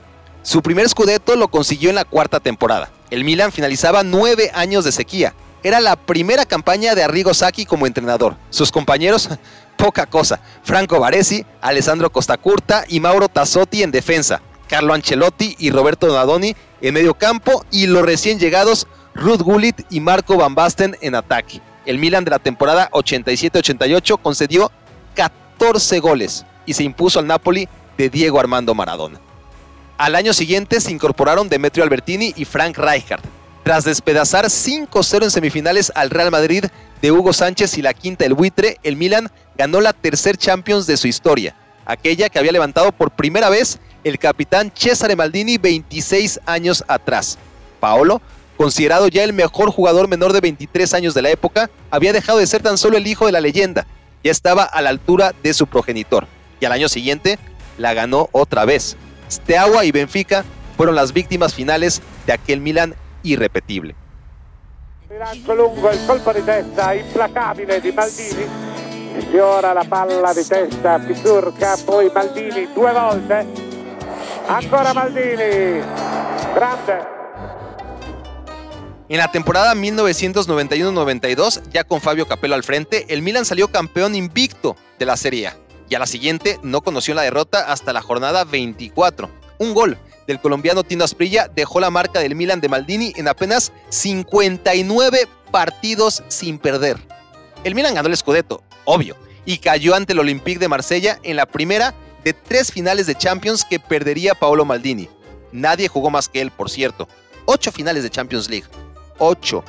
Su 0.44 0.62
primer 0.62 0.88
scudetto 0.88 1.34
lo 1.34 1.48
consiguió 1.48 1.90
en 1.90 1.96
la 1.96 2.04
cuarta 2.04 2.38
temporada. 2.38 2.90
El 3.10 3.24
Milan 3.24 3.50
finalizaba 3.50 4.04
nueve 4.04 4.52
años 4.54 4.84
de 4.84 4.92
sequía. 4.92 5.34
Era 5.62 5.80
la 5.80 5.96
primera 5.96 6.44
campaña 6.44 6.94
de 6.94 7.04
Arrigo 7.04 7.34
Sacchi 7.34 7.64
como 7.64 7.86
entrenador. 7.86 8.36
Sus 8.50 8.72
compañeros, 8.72 9.28
poca 9.76 10.06
cosa. 10.06 10.40
Franco 10.64 10.98
Baresi, 10.98 11.44
Alessandro 11.60 12.10
Costacurta 12.10 12.84
y 12.88 13.00
Mauro 13.00 13.28
Tassotti 13.28 13.82
en 13.82 13.90
defensa. 13.90 14.40
Carlo 14.68 14.94
Ancelotti 14.94 15.54
y 15.58 15.70
Roberto 15.70 16.06
Donadoni 16.06 16.56
en 16.80 16.94
medio 16.94 17.14
campo 17.14 17.64
y 17.70 17.86
los 17.86 18.02
recién 18.02 18.38
llegados 18.38 18.86
Ruth 19.14 19.42
Gullit 19.42 19.82
y 19.90 20.00
Marco 20.00 20.36
Van 20.36 20.54
Basten 20.54 20.96
en 21.00 21.14
ataque. 21.14 21.60
El 21.84 21.98
Milan 21.98 22.24
de 22.24 22.30
la 22.30 22.38
temporada 22.38 22.90
87-88 22.92 24.18
concedió 24.20 24.72
14 25.14 26.00
goles 26.00 26.46
y 26.64 26.74
se 26.74 26.84
impuso 26.84 27.18
al 27.18 27.26
Napoli 27.26 27.68
de 27.98 28.08
Diego 28.08 28.40
Armando 28.40 28.74
Maradona. 28.74 29.20
Al 29.98 30.14
año 30.14 30.32
siguiente 30.32 30.80
se 30.80 30.90
incorporaron 30.90 31.48
Demetrio 31.48 31.84
Albertini 31.84 32.32
y 32.36 32.44
Frank 32.44 32.78
Rijkaard. 32.78 33.22
Tras 33.62 33.84
despedazar 33.84 34.46
5-0 34.46 35.22
en 35.22 35.30
semifinales 35.30 35.92
al 35.94 36.10
Real 36.10 36.32
Madrid 36.32 36.64
de 37.00 37.12
Hugo 37.12 37.32
Sánchez 37.32 37.78
y 37.78 37.82
la 37.82 37.94
quinta 37.94 38.24
el 38.24 38.34
buitre, 38.34 38.78
el 38.82 38.96
Milan 38.96 39.30
ganó 39.56 39.80
la 39.80 39.92
tercer 39.92 40.36
Champions 40.36 40.86
de 40.86 40.96
su 40.96 41.06
historia, 41.06 41.54
aquella 41.86 42.28
que 42.28 42.40
había 42.40 42.50
levantado 42.50 42.90
por 42.90 43.12
primera 43.12 43.50
vez 43.50 43.78
el 44.02 44.18
capitán 44.18 44.72
Cesare 44.74 45.14
Maldini 45.14 45.58
26 45.58 46.40
años 46.44 46.82
atrás. 46.88 47.38
Paolo, 47.78 48.20
considerado 48.56 49.06
ya 49.06 49.22
el 49.22 49.32
mejor 49.32 49.70
jugador 49.70 50.08
menor 50.08 50.32
de 50.32 50.40
23 50.40 50.92
años 50.94 51.14
de 51.14 51.22
la 51.22 51.30
época, 51.30 51.70
había 51.90 52.12
dejado 52.12 52.38
de 52.38 52.48
ser 52.48 52.62
tan 52.62 52.78
solo 52.78 52.96
el 52.96 53.06
hijo 53.06 53.26
de 53.26 53.32
la 53.32 53.40
leyenda, 53.40 53.86
ya 54.24 54.32
estaba 54.32 54.64
a 54.64 54.82
la 54.82 54.90
altura 54.90 55.34
de 55.40 55.54
su 55.54 55.68
progenitor. 55.68 56.26
Y 56.58 56.64
al 56.64 56.72
año 56.72 56.88
siguiente 56.88 57.38
la 57.78 57.94
ganó 57.94 58.28
otra 58.32 58.64
vez. 58.64 58.96
Steaua 59.30 59.84
y 59.84 59.92
Benfica 59.92 60.44
fueron 60.76 60.96
las 60.96 61.12
víctimas 61.12 61.54
finales 61.54 62.02
de 62.26 62.32
aquel 62.32 62.60
Milan 62.60 62.96
irrepetible. 63.22 63.94
lungo, 65.46 65.90
el 65.90 66.06
colpo 66.06 66.32
de 66.32 66.42
testa 66.42 66.94
implacabile 66.94 67.80
di 67.80 67.92
Maldini. 67.92 68.46
Sfiora 69.20 69.72
la 69.72 69.84
palla 69.84 70.32
di 70.32 70.46
testa, 70.46 70.98
Pizzurca, 70.98 71.76
poi 71.84 72.10
Maldini 72.12 72.68
due 72.72 72.92
volte. 72.92 73.46
Ancora 74.46 74.92
Maldini. 74.92 75.80
Grande. 76.54 77.12
En 79.08 79.18
la 79.18 79.30
temporada 79.30 79.74
1991-92, 79.74 81.68
ya 81.70 81.84
con 81.84 82.00
Fabio 82.00 82.26
Capello 82.26 82.54
al 82.54 82.62
frente, 82.62 83.04
el 83.08 83.20
Milan 83.20 83.44
salió 83.44 83.68
campeón 83.68 84.14
invicto 84.14 84.74
de 84.98 85.04
la 85.04 85.18
Serie 85.18 85.48
A. 85.48 85.56
Y 85.90 85.94
a 85.94 85.98
la 85.98 86.06
siguiente 86.06 86.58
no 86.62 86.80
conoció 86.80 87.14
la 87.14 87.20
derrota 87.20 87.70
hasta 87.70 87.92
la 87.92 88.00
jornada 88.00 88.44
24. 88.44 89.28
Un 89.58 89.74
gol 89.74 89.98
del 90.26 90.40
colombiano 90.40 90.84
Tino 90.84 91.04
Asprilla 91.04 91.48
dejó 91.48 91.80
la 91.80 91.90
marca 91.90 92.20
del 92.20 92.34
Milan 92.34 92.60
de 92.60 92.68
Maldini 92.68 93.12
en 93.16 93.28
apenas 93.28 93.72
59 93.90 95.28
partidos 95.50 96.22
sin 96.28 96.58
perder. 96.58 96.98
El 97.64 97.74
Milan 97.74 97.94
ganó 97.94 98.08
el 98.08 98.16
Scudetto, 98.16 98.62
obvio, 98.84 99.16
y 99.44 99.58
cayó 99.58 99.94
ante 99.94 100.12
el 100.12 100.20
Olympique 100.20 100.58
de 100.58 100.68
Marsella 100.68 101.18
en 101.22 101.36
la 101.36 101.46
primera 101.46 101.94
de 102.24 102.32
tres 102.32 102.72
finales 102.72 103.06
de 103.06 103.14
Champions 103.14 103.64
que 103.64 103.80
perdería 103.80 104.34
Paolo 104.34 104.64
Maldini. 104.64 105.08
Nadie 105.52 105.88
jugó 105.88 106.10
más 106.10 106.28
que 106.28 106.40
él, 106.40 106.50
por 106.50 106.70
cierto. 106.70 107.08
Ocho 107.44 107.72
finales 107.72 108.02
de 108.02 108.10
Champions 108.10 108.48
League. 108.48 108.66
Ocho. 109.18 109.64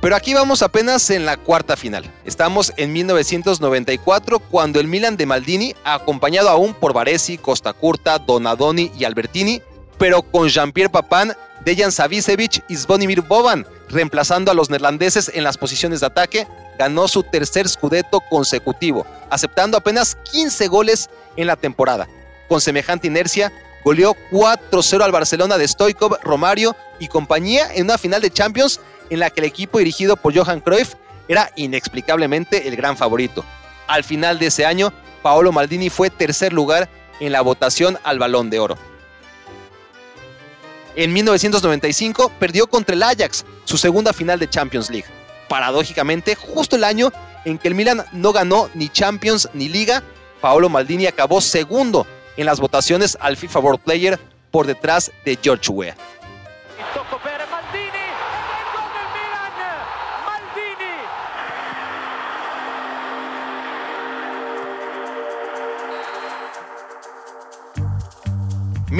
Pero 0.00 0.16
aquí 0.16 0.32
vamos 0.32 0.62
apenas 0.62 1.10
en 1.10 1.26
la 1.26 1.36
cuarta 1.36 1.76
final. 1.76 2.10
Estamos 2.24 2.72
en 2.78 2.90
1994 2.92 4.38
cuando 4.38 4.80
el 4.80 4.88
Milan 4.88 5.18
de 5.18 5.26
Maldini, 5.26 5.74
acompañado 5.84 6.48
aún 6.48 6.72
por 6.72 6.94
Baresi, 6.94 7.36
Costa 7.36 7.74
Curta, 7.74 8.18
Donadoni 8.18 8.90
y 8.98 9.04
Albertini, 9.04 9.60
pero 9.98 10.22
con 10.22 10.48
Jean-Pierre 10.48 10.90
Papin, 10.90 11.34
Dejan 11.66 11.92
Savicevic 11.92 12.64
y 12.66 12.76
Zvonimir 12.76 13.20
Boban, 13.20 13.66
reemplazando 13.90 14.50
a 14.50 14.54
los 14.54 14.70
neerlandeses 14.70 15.30
en 15.34 15.44
las 15.44 15.58
posiciones 15.58 16.00
de 16.00 16.06
ataque, 16.06 16.48
ganó 16.78 17.06
su 17.06 17.22
tercer 17.22 17.68
scudetto 17.68 18.22
consecutivo, 18.30 19.04
aceptando 19.28 19.76
apenas 19.76 20.16
15 20.32 20.66
goles 20.68 21.10
en 21.36 21.46
la 21.46 21.56
temporada. 21.56 22.08
Con 22.48 22.62
semejante 22.62 23.06
inercia, 23.06 23.52
goleó 23.84 24.16
4-0 24.30 25.02
al 25.02 25.12
Barcelona 25.12 25.58
de 25.58 25.68
Stoikov, 25.68 26.16
Romario 26.22 26.74
y 26.98 27.08
compañía 27.08 27.68
en 27.74 27.84
una 27.84 27.98
final 27.98 28.22
de 28.22 28.30
Champions 28.30 28.80
en 29.10 29.20
la 29.20 29.30
que 29.30 29.40
el 29.40 29.46
equipo 29.46 29.78
dirigido 29.78 30.16
por 30.16 30.36
Johan 30.36 30.60
Cruyff 30.60 30.94
era 31.28 31.50
inexplicablemente 31.56 32.66
el 32.68 32.76
gran 32.76 32.96
favorito. 32.96 33.44
Al 33.86 34.04
final 34.04 34.38
de 34.38 34.46
ese 34.46 34.64
año, 34.64 34.92
Paolo 35.22 35.52
Maldini 35.52 35.90
fue 35.90 36.10
tercer 36.10 36.52
lugar 36.52 36.88
en 37.20 37.32
la 37.32 37.42
votación 37.42 37.98
al 38.02 38.18
Balón 38.18 38.50
de 38.50 38.60
Oro. 38.60 38.78
En 40.96 41.12
1995 41.12 42.32
perdió 42.38 42.66
contra 42.66 42.94
el 42.94 43.02
Ajax, 43.02 43.44
su 43.64 43.76
segunda 43.76 44.12
final 44.12 44.38
de 44.38 44.48
Champions 44.48 44.90
League 44.90 45.20
paradójicamente, 45.50 46.36
justo 46.36 46.76
el 46.76 46.84
año 46.84 47.12
en 47.44 47.58
que 47.58 47.66
el 47.66 47.74
Milan 47.74 48.04
no 48.12 48.32
ganó 48.32 48.70
ni 48.74 48.88
Champions 48.88 49.48
ni 49.52 49.68
Liga, 49.68 50.00
Paolo 50.40 50.68
Maldini 50.68 51.06
acabó 51.06 51.40
segundo 51.40 52.06
en 52.36 52.46
las 52.46 52.60
votaciones 52.60 53.18
al 53.20 53.36
FIFA 53.36 53.58
World 53.58 53.80
Player 53.80 54.20
por 54.52 54.68
detrás 54.68 55.10
de 55.24 55.36
George 55.42 55.72
Weah. 55.72 55.96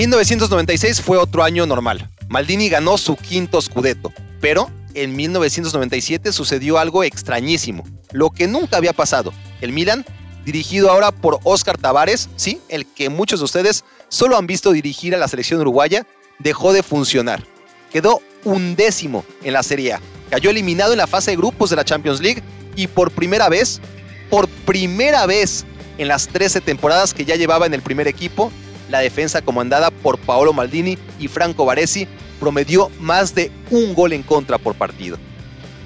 ...1996 0.01 1.03
fue 1.03 1.19
otro 1.19 1.45
año 1.45 1.67
normal. 1.67 2.09
Maldini 2.31 2.71
ganó 2.71 2.97
su 2.97 3.17
quinto 3.17 3.61
scudetto, 3.61 4.15
pero 4.41 4.71
en 4.95 5.15
1997 5.15 6.33
sucedió 6.33 6.79
algo 6.79 7.05
extrañísimo, 7.05 7.85
lo 8.11 8.31
que 8.31 8.49
nunca 8.49 8.79
había 8.79 8.95
pasado. 8.95 9.35
El 9.61 9.73
Milan, 9.73 10.07
dirigido 10.47 10.91
ahora 10.91 11.13
por 11.13 11.39
Oscar 11.43 11.77
Tavares, 11.77 12.31
sí, 12.37 12.63
el 12.71 12.87
que 12.87 13.11
muchos 13.11 13.41
de 13.41 13.45
ustedes 13.45 13.85
solo 14.09 14.39
han 14.39 14.47
visto 14.47 14.73
dirigir 14.73 15.15
a 15.15 15.19
la 15.19 15.29
selección 15.29 15.61
uruguaya, 15.61 16.07
dejó 16.39 16.73
de 16.73 16.83
funcionar. 16.83 17.45
Quedó 17.93 18.23
undécimo 18.45 19.27
en 19.43 19.53
la 19.53 19.63
Serie 19.63 19.93
A. 19.93 20.01
Cayó 20.31 20.49
eliminado 20.49 20.93
en 20.93 20.99
la 20.99 21.09
fase 21.09 21.33
de 21.33 21.37
grupos 21.37 21.69
de 21.69 21.77
la 21.77 21.85
Champions 21.85 22.23
League 22.23 22.43
y 22.75 22.87
por 22.87 23.11
primera 23.11 23.51
vez, 23.51 23.83
por 24.31 24.49
primera 24.49 25.27
vez 25.27 25.67
en 25.99 26.09
las 26.09 26.27
13 26.29 26.63
temporadas 26.63 27.13
que 27.13 27.27
ya 27.27 27.37
llevaba 27.37 27.67
en 27.67 27.75
el 27.75 27.83
primer 27.83 28.09
equipo, 28.09 28.51
la 28.91 29.01
defensa 29.01 29.43
comandada 29.43 29.91
por 29.91 30.19
Paolo 30.19 30.53
Maldini 30.53 30.99
y 31.19 31.29
Franco 31.29 31.65
Baresi 31.65 32.07
promedió 32.39 32.91
más 33.01 33.35
de 33.35 33.51
un 33.71 33.95
gol 33.95 34.13
en 34.13 34.23
contra 34.23 34.59
por 34.59 34.75
partido. 34.75 35.19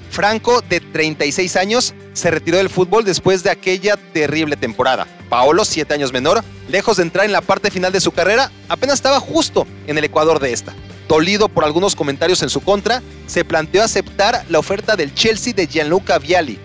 Franco, 0.09 0.61
de 0.61 0.79
36 0.79 1.55
años, 1.57 1.93
se 2.13 2.31
retiró 2.31 2.57
del 2.57 2.69
fútbol 2.69 3.03
después 3.03 3.43
de 3.43 3.49
aquella 3.49 3.97
terrible 3.97 4.55
temporada. 4.55 5.05
Paolo, 5.27 5.65
7 5.65 5.93
años 5.93 6.13
menor, 6.13 6.41
lejos 6.69 6.97
de 6.97 7.03
entrar 7.03 7.25
en 7.25 7.33
la 7.33 7.41
parte 7.41 7.69
final 7.69 7.91
de 7.91 7.99
su 7.99 8.11
carrera, 8.11 8.49
apenas 8.69 8.95
estaba 8.95 9.19
justo 9.19 9.67
en 9.87 9.97
el 9.97 10.05
ecuador 10.05 10.39
de 10.39 10.53
esta. 10.53 10.73
Dolido 11.09 11.49
por 11.49 11.65
algunos 11.65 11.95
comentarios 11.95 12.41
en 12.41 12.49
su 12.49 12.61
contra, 12.61 13.03
se 13.27 13.43
planteó 13.43 13.83
aceptar 13.83 14.45
la 14.49 14.59
oferta 14.59 14.95
del 14.95 15.13
Chelsea 15.13 15.53
de 15.53 15.67
Gianluca 15.67 16.17
Vialli, 16.17 16.59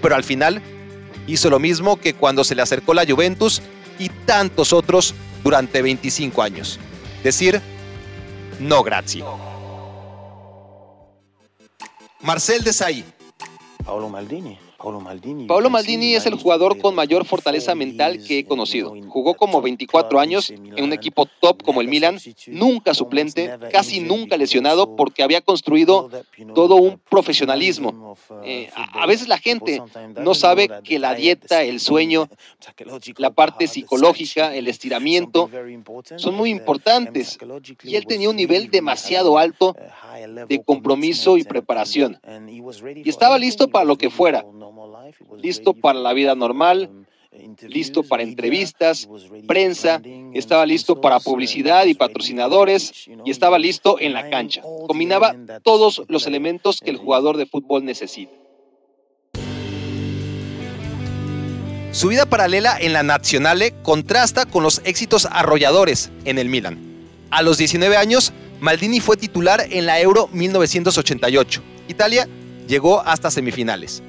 pero 0.00 0.14
al 0.14 0.24
final 0.24 0.62
hizo 1.26 1.50
lo 1.50 1.58
mismo 1.58 1.96
que 1.96 2.14
cuando 2.14 2.44
se 2.44 2.54
le 2.54 2.62
acercó 2.62 2.94
la 2.94 3.04
Juventus 3.04 3.62
y 4.02 4.08
tantos 4.26 4.72
otros 4.72 5.14
durante 5.44 5.80
25 5.80 6.42
años. 6.42 6.78
Decir, 7.22 7.60
no 8.58 8.82
grazie. 8.82 9.24
Marcel 12.20 12.62
Desailly. 12.62 13.04
Paolo 13.84 14.08
Maldini. 14.08 14.58
Paolo 15.46 15.70
Maldini 15.70 16.14
es 16.14 16.26
el 16.26 16.34
jugador 16.34 16.78
con 16.78 16.94
mayor 16.94 17.24
fortaleza 17.24 17.74
mental 17.76 18.22
que 18.26 18.40
he 18.40 18.44
conocido. 18.44 18.92
Jugó 19.08 19.34
como 19.34 19.62
24 19.62 20.18
años 20.18 20.50
en 20.50 20.82
un 20.82 20.92
equipo 20.92 21.26
top 21.40 21.62
como 21.62 21.80
el 21.80 21.88
Milan, 21.88 22.18
nunca 22.48 22.92
suplente, 22.92 23.50
casi 23.70 24.00
nunca 24.00 24.36
lesionado 24.36 24.96
porque 24.96 25.22
había 25.22 25.40
construido 25.40 26.10
todo 26.54 26.76
un 26.76 26.98
profesionalismo. 26.98 28.16
Eh, 28.44 28.70
a 28.74 29.06
veces 29.06 29.28
la 29.28 29.38
gente 29.38 29.80
no 30.20 30.34
sabe 30.34 30.68
que 30.82 30.98
la 30.98 31.14
dieta, 31.14 31.62
el 31.62 31.78
sueño, 31.92 32.28
la 33.18 33.30
parte 33.30 33.68
psicológica, 33.68 34.54
el 34.54 34.66
estiramiento 34.66 35.48
son 36.16 36.34
muy 36.34 36.50
importantes. 36.50 37.38
Y 37.84 37.94
él 37.94 38.06
tenía 38.06 38.30
un 38.30 38.36
nivel 38.36 38.70
demasiado 38.70 39.38
alto 39.38 39.76
de 40.48 40.62
compromiso 40.62 41.36
y 41.36 41.44
preparación. 41.44 42.20
Y 42.96 43.08
estaba 43.08 43.38
listo 43.38 43.68
para 43.68 43.84
lo 43.84 43.96
que 43.96 44.10
fuera 44.10 44.44
listo 45.40 45.74
para 45.74 45.98
la 45.98 46.12
vida 46.12 46.34
normal 46.34 47.06
listo 47.62 48.02
para 48.02 48.22
entrevistas, 48.22 49.08
prensa, 49.46 50.00
estaba 50.34 50.66
listo 50.66 51.00
para 51.00 51.20
publicidad 51.20 51.86
y 51.86 51.94
patrocinadores 51.94 53.08
y 53.24 53.30
estaba 53.30 53.58
listo 53.58 53.98
en 53.98 54.12
la 54.12 54.28
cancha. 54.30 54.62
Combinaba 54.86 55.34
todos 55.62 56.02
los 56.08 56.26
elementos 56.26 56.80
que 56.80 56.90
el 56.90 56.98
jugador 56.98 57.36
de 57.36 57.46
fútbol 57.46 57.84
necesita. 57.84 58.32
Su 61.92 62.08
vida 62.08 62.24
paralela 62.24 62.76
en 62.80 62.94
la 62.94 63.02
Nazionale 63.02 63.74
contrasta 63.82 64.46
con 64.46 64.62
los 64.62 64.80
éxitos 64.84 65.26
arrolladores 65.30 66.10
en 66.24 66.38
el 66.38 66.48
Milan. 66.48 66.78
A 67.30 67.42
los 67.42 67.58
19 67.58 67.96
años, 67.96 68.32
Maldini 68.60 69.00
fue 69.00 69.16
titular 69.18 69.66
en 69.70 69.84
la 69.84 70.00
Euro 70.00 70.28
1988. 70.32 71.62
Italia 71.88 72.28
llegó 72.66 73.00
hasta 73.00 73.30
semifinales. 73.30 74.02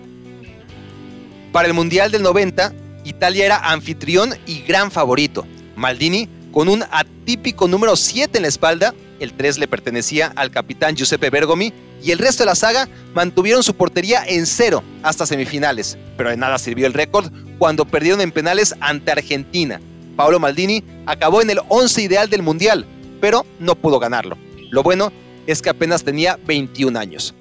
Para 1.53 1.67
el 1.67 1.75
Mundial 1.75 2.09
del 2.09 2.23
90, 2.23 2.73
Italia 3.05 3.45
era 3.45 3.57
anfitrión 3.71 4.33
y 4.47 4.61
gran 4.63 4.89
favorito. 4.89 5.45
Maldini, 5.75 6.27
con 6.51 6.67
un 6.67 6.83
atípico 6.89 7.67
número 7.67 7.95
7 7.95 8.39
en 8.39 8.41
la 8.41 8.47
espalda, 8.47 8.95
el 9.19 9.33
3 9.33 9.59
le 9.59 9.67
pertenecía 9.67 10.33
al 10.35 10.49
capitán 10.49 10.95
Giuseppe 10.95 11.29
Bergomi, 11.29 11.71
y 12.01 12.09
el 12.09 12.17
resto 12.17 12.41
de 12.41 12.47
la 12.47 12.55
saga 12.55 12.89
mantuvieron 13.13 13.61
su 13.61 13.75
portería 13.75 14.25
en 14.25 14.47
cero 14.47 14.83
hasta 15.03 15.27
semifinales, 15.27 15.95
pero 16.17 16.31
de 16.31 16.37
nada 16.37 16.57
sirvió 16.57 16.87
el 16.87 16.93
récord 16.93 17.31
cuando 17.59 17.85
perdieron 17.85 18.19
en 18.21 18.31
penales 18.31 18.73
ante 18.79 19.11
Argentina. 19.11 19.79
Paolo 20.15 20.39
Maldini 20.39 20.83
acabó 21.05 21.43
en 21.43 21.51
el 21.51 21.59
11 21.69 22.01
ideal 22.01 22.29
del 22.31 22.41
Mundial, 22.41 22.87
pero 23.21 23.45
no 23.59 23.75
pudo 23.75 23.99
ganarlo. 23.99 24.39
Lo 24.71 24.81
bueno 24.81 25.13
es 25.45 25.61
que 25.61 25.69
apenas 25.69 26.03
tenía 26.03 26.39
21 26.47 26.99
años. 26.99 27.35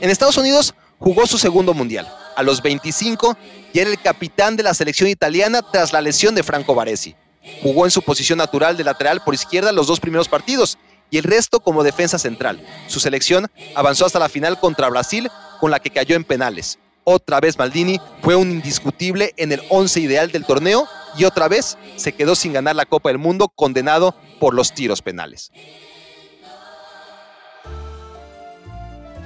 En 0.00 0.10
Estados 0.10 0.36
Unidos 0.36 0.74
jugó 0.98 1.28
su 1.28 1.38
segundo 1.38 1.74
Mundial. 1.74 2.08
A 2.36 2.42
los 2.42 2.62
25 2.62 3.36
y 3.72 3.78
era 3.78 3.90
el 3.90 4.00
capitán 4.00 4.56
de 4.56 4.62
la 4.62 4.74
selección 4.74 5.08
italiana 5.08 5.60
tras 5.62 5.92
la 5.92 6.00
lesión 6.00 6.34
de 6.34 6.42
Franco 6.42 6.74
Baresi. 6.74 7.14
Jugó 7.62 7.84
en 7.84 7.90
su 7.90 8.02
posición 8.02 8.38
natural 8.38 8.76
de 8.76 8.84
lateral 8.84 9.22
por 9.24 9.34
izquierda 9.34 9.72
los 9.72 9.86
dos 9.86 10.00
primeros 10.00 10.28
partidos 10.28 10.78
y 11.10 11.18
el 11.18 11.24
resto 11.24 11.60
como 11.60 11.82
defensa 11.82 12.18
central. 12.18 12.64
Su 12.88 13.00
selección 13.00 13.50
avanzó 13.74 14.06
hasta 14.06 14.18
la 14.18 14.28
final 14.28 14.58
contra 14.58 14.88
Brasil, 14.88 15.30
con 15.60 15.70
la 15.70 15.80
que 15.80 15.90
cayó 15.90 16.16
en 16.16 16.24
penales. 16.24 16.78
Otra 17.04 17.40
vez 17.40 17.58
Maldini 17.58 18.00
fue 18.22 18.36
un 18.36 18.50
indiscutible 18.50 19.34
en 19.36 19.52
el 19.52 19.60
11 19.68 20.00
ideal 20.00 20.30
del 20.30 20.46
torneo 20.46 20.88
y 21.18 21.24
otra 21.24 21.48
vez 21.48 21.76
se 21.96 22.12
quedó 22.12 22.34
sin 22.34 22.52
ganar 22.52 22.76
la 22.76 22.86
Copa 22.86 23.10
del 23.10 23.18
Mundo 23.18 23.48
condenado 23.48 24.14
por 24.40 24.54
los 24.54 24.72
tiros 24.72 25.02
penales. 25.02 25.50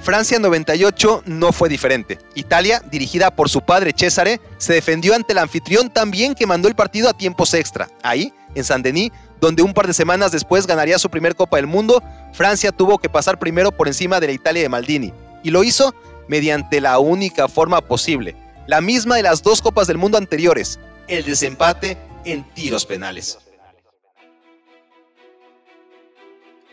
Francia 0.01 0.39
98 0.39 1.23
no 1.25 1.51
fue 1.51 1.69
diferente. 1.69 2.17
Italia, 2.35 2.81
dirigida 2.91 3.31
por 3.31 3.49
su 3.49 3.61
padre 3.61 3.93
Cesare, 3.97 4.39
se 4.57 4.73
defendió 4.73 5.15
ante 5.15 5.33
el 5.33 5.39
anfitrión 5.39 5.89
también 5.89 6.35
que 6.35 6.47
mandó 6.47 6.67
el 6.67 6.75
partido 6.75 7.09
a 7.09 7.17
tiempos 7.17 7.53
extra. 7.53 7.89
Ahí, 8.03 8.33
en 8.55 8.63
Saint-Denis, 8.63 9.11
donde 9.41 9.63
un 9.63 9.73
par 9.73 9.87
de 9.87 9.93
semanas 9.93 10.31
después 10.31 10.65
ganaría 10.65 10.97
su 10.99 11.09
primer 11.09 11.35
Copa 11.35 11.57
del 11.57 11.67
Mundo, 11.67 12.01
Francia 12.33 12.71
tuvo 12.71 12.97
que 12.97 13.09
pasar 13.09 13.37
primero 13.37 13.71
por 13.71 13.87
encima 13.87 14.19
de 14.19 14.27
la 14.27 14.33
Italia 14.33 14.61
de 14.61 14.69
Maldini, 14.69 15.13
y 15.43 15.51
lo 15.51 15.63
hizo 15.63 15.93
mediante 16.27 16.81
la 16.81 16.99
única 16.99 17.47
forma 17.47 17.81
posible, 17.81 18.35
la 18.65 18.81
misma 18.81 19.15
de 19.15 19.23
las 19.23 19.43
dos 19.43 19.61
Copas 19.61 19.87
del 19.87 19.97
Mundo 19.97 20.17
anteriores, 20.17 20.79
el 21.07 21.25
desempate 21.25 21.97
en 22.25 22.43
tiros 22.53 22.85
penales. 22.85 23.37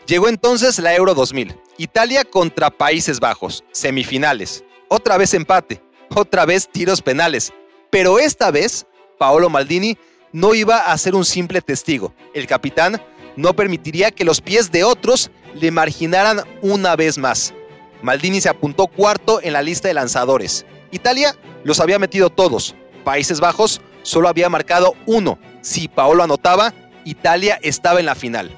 Llegó 0.07 0.29
entonces 0.29 0.77
la 0.77 0.93
Euro 0.93 1.15
2000, 1.15 1.59
Italia 1.77 2.23
contra 2.25 2.69
Países 2.69 3.19
Bajos, 3.19 3.63
semifinales, 3.71 4.63
otra 4.87 5.17
vez 5.17 5.33
empate, 5.33 5.81
otra 6.13 6.45
vez 6.45 6.69
tiros 6.71 7.01
penales, 7.01 7.51
pero 7.89 8.19
esta 8.19 8.51
vez 8.51 8.85
Paolo 9.17 9.49
Maldini 9.49 9.97
no 10.31 10.53
iba 10.53 10.77
a 10.77 10.97
ser 10.99 11.15
un 11.15 11.25
simple 11.25 11.59
testigo. 11.61 12.13
El 12.35 12.45
capitán 12.45 13.01
no 13.35 13.55
permitiría 13.55 14.11
que 14.11 14.25
los 14.25 14.41
pies 14.41 14.71
de 14.71 14.83
otros 14.83 15.31
le 15.55 15.71
marginaran 15.71 16.43
una 16.61 16.95
vez 16.95 17.17
más. 17.17 17.55
Maldini 18.03 18.41
se 18.41 18.49
apuntó 18.49 18.85
cuarto 18.85 19.39
en 19.41 19.53
la 19.53 19.63
lista 19.63 19.87
de 19.87 19.95
lanzadores. 19.95 20.67
Italia 20.91 21.35
los 21.63 21.79
había 21.79 21.97
metido 21.97 22.29
todos. 22.29 22.75
Países 23.03 23.39
Bajos 23.39 23.81
solo 24.03 24.27
había 24.27 24.49
marcado 24.49 24.93
uno. 25.07 25.39
Si 25.61 25.87
Paolo 25.87 26.21
anotaba, 26.21 26.75
Italia 27.05 27.57
estaba 27.63 27.99
en 27.99 28.05
la 28.05 28.13
final. 28.13 28.51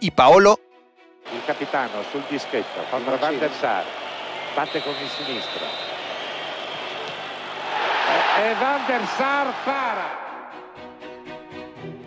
Y 0.00 0.10
Paolo... 0.10 0.58
El 1.32 1.44
capitano 1.46 2.02
sul 2.10 2.24
dischetto 2.28 2.84
contra 2.90 3.16
Van 3.16 3.38
der 3.38 3.50
Sar. 3.60 3.84
Batte 4.56 4.82
con 4.82 4.92
il 5.00 5.08
sinistro. 5.08 5.64
E 8.38 8.54
Van 8.60 8.86
der 8.88 9.00
Sar 9.16 9.46
para. 9.64 10.20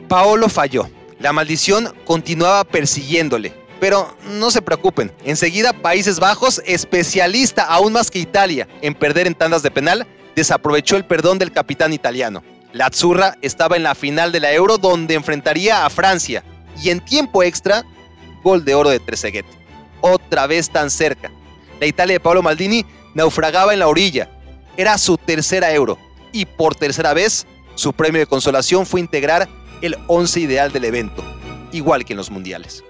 Paolo 0.10 0.50
falló. 0.50 0.90
La 1.20 1.32
maldición 1.32 1.96
continuaba 2.06 2.66
persiguiéndole. 2.66 3.54
Pero 3.80 4.16
no 4.24 4.52
se 4.52 4.62
preocupen, 4.62 5.12
enseguida 5.24 5.74
Países 5.74 6.20
Bajos, 6.20 6.62
especialista 6.66 7.64
aún 7.64 7.94
más 7.94 8.12
que 8.12 8.20
Italia 8.20 8.68
en 8.82 8.94
perder 8.94 9.28
en 9.28 9.36
tandas 9.36 9.64
de 9.64 9.72
penal, 9.72 10.06
desaprovechó 10.36 10.96
el 10.96 11.06
perdón 11.06 11.40
del 11.40 11.52
capitán 11.52 11.94
italiano. 11.94 12.44
La 12.74 12.88
Azzurra 12.88 13.36
estaba 13.42 13.76
en 13.76 13.84
la 13.84 13.96
final 13.96 14.32
de 14.32 14.40
la 14.40 14.52
Euro 14.52 14.78
donde 14.78 15.16
enfrentaría 15.16 15.86
a 15.86 15.90
Francia 15.90 16.44
y 16.82 16.90
en 16.90 17.00
tiempo 17.00 17.44
extra, 17.44 17.84
gol 18.44 18.66
de 18.66 18.76
oro 18.76 18.90
de 18.90 19.00
Trezeguet. 19.00 19.46
Otra 20.02 20.48
vez 20.48 20.70
tan 20.70 20.92
cerca. 20.92 21.32
La 21.80 21.88
Italia 21.88 22.16
de 22.16 22.20
Paolo 22.20 22.44
Maldini 22.44 22.86
naufragaba 23.14 23.74
en 23.74 23.80
la 23.80 23.88
orilla. 23.88 24.30
Era 24.78 24.98
su 24.98 25.18
tercera 25.18 25.72
Euro 25.74 25.98
y 26.32 26.46
por 26.46 26.76
tercera 26.76 27.14
vez 27.14 27.48
su 27.76 27.94
premio 27.94 28.20
de 28.20 28.28
consolación 28.28 28.86
fue 28.86 29.00
integrar 29.00 29.48
el 29.82 29.98
11 30.08 30.40
ideal 30.40 30.72
del 30.72 30.86
evento, 30.86 31.24
igual 31.72 32.06
que 32.06 32.14
en 32.14 32.18
los 32.18 32.30
mundiales. 32.30 32.84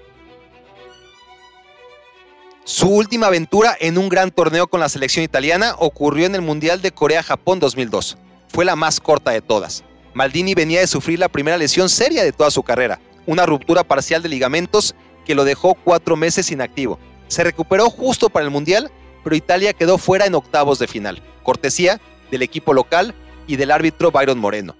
Su 2.64 2.88
última 2.88 3.26
aventura 3.26 3.76
en 3.78 3.98
un 3.98 4.08
gran 4.08 4.30
torneo 4.30 4.66
con 4.66 4.80
la 4.80 4.88
selección 4.88 5.22
italiana 5.22 5.74
ocurrió 5.78 6.24
en 6.24 6.34
el 6.34 6.40
Mundial 6.40 6.80
de 6.80 6.92
Corea-Japón 6.92 7.60
2002. 7.60 8.16
Fue 8.48 8.64
la 8.64 8.74
más 8.74 9.00
corta 9.00 9.32
de 9.32 9.42
todas. 9.42 9.84
Maldini 10.14 10.54
venía 10.54 10.80
de 10.80 10.86
sufrir 10.86 11.18
la 11.18 11.28
primera 11.28 11.58
lesión 11.58 11.90
seria 11.90 12.24
de 12.24 12.32
toda 12.32 12.50
su 12.50 12.62
carrera, 12.62 13.00
una 13.26 13.44
ruptura 13.44 13.84
parcial 13.84 14.22
de 14.22 14.30
ligamentos 14.30 14.94
que 15.24 15.34
lo 15.34 15.44
dejó 15.44 15.74
cuatro 15.74 16.16
meses 16.16 16.50
inactivo. 16.50 16.98
Se 17.28 17.44
recuperó 17.44 17.90
justo 17.90 18.28
para 18.28 18.44
el 18.44 18.50
Mundial, 18.50 18.90
pero 19.22 19.36
Italia 19.36 19.72
quedó 19.72 19.98
fuera 19.98 20.26
en 20.26 20.34
octavos 20.34 20.78
de 20.78 20.86
final, 20.86 21.22
cortesía 21.42 22.00
del 22.30 22.42
equipo 22.42 22.74
local 22.74 23.14
y 23.46 23.56
del 23.56 23.70
árbitro 23.70 24.10
Byron 24.10 24.38
Moreno. 24.38 24.76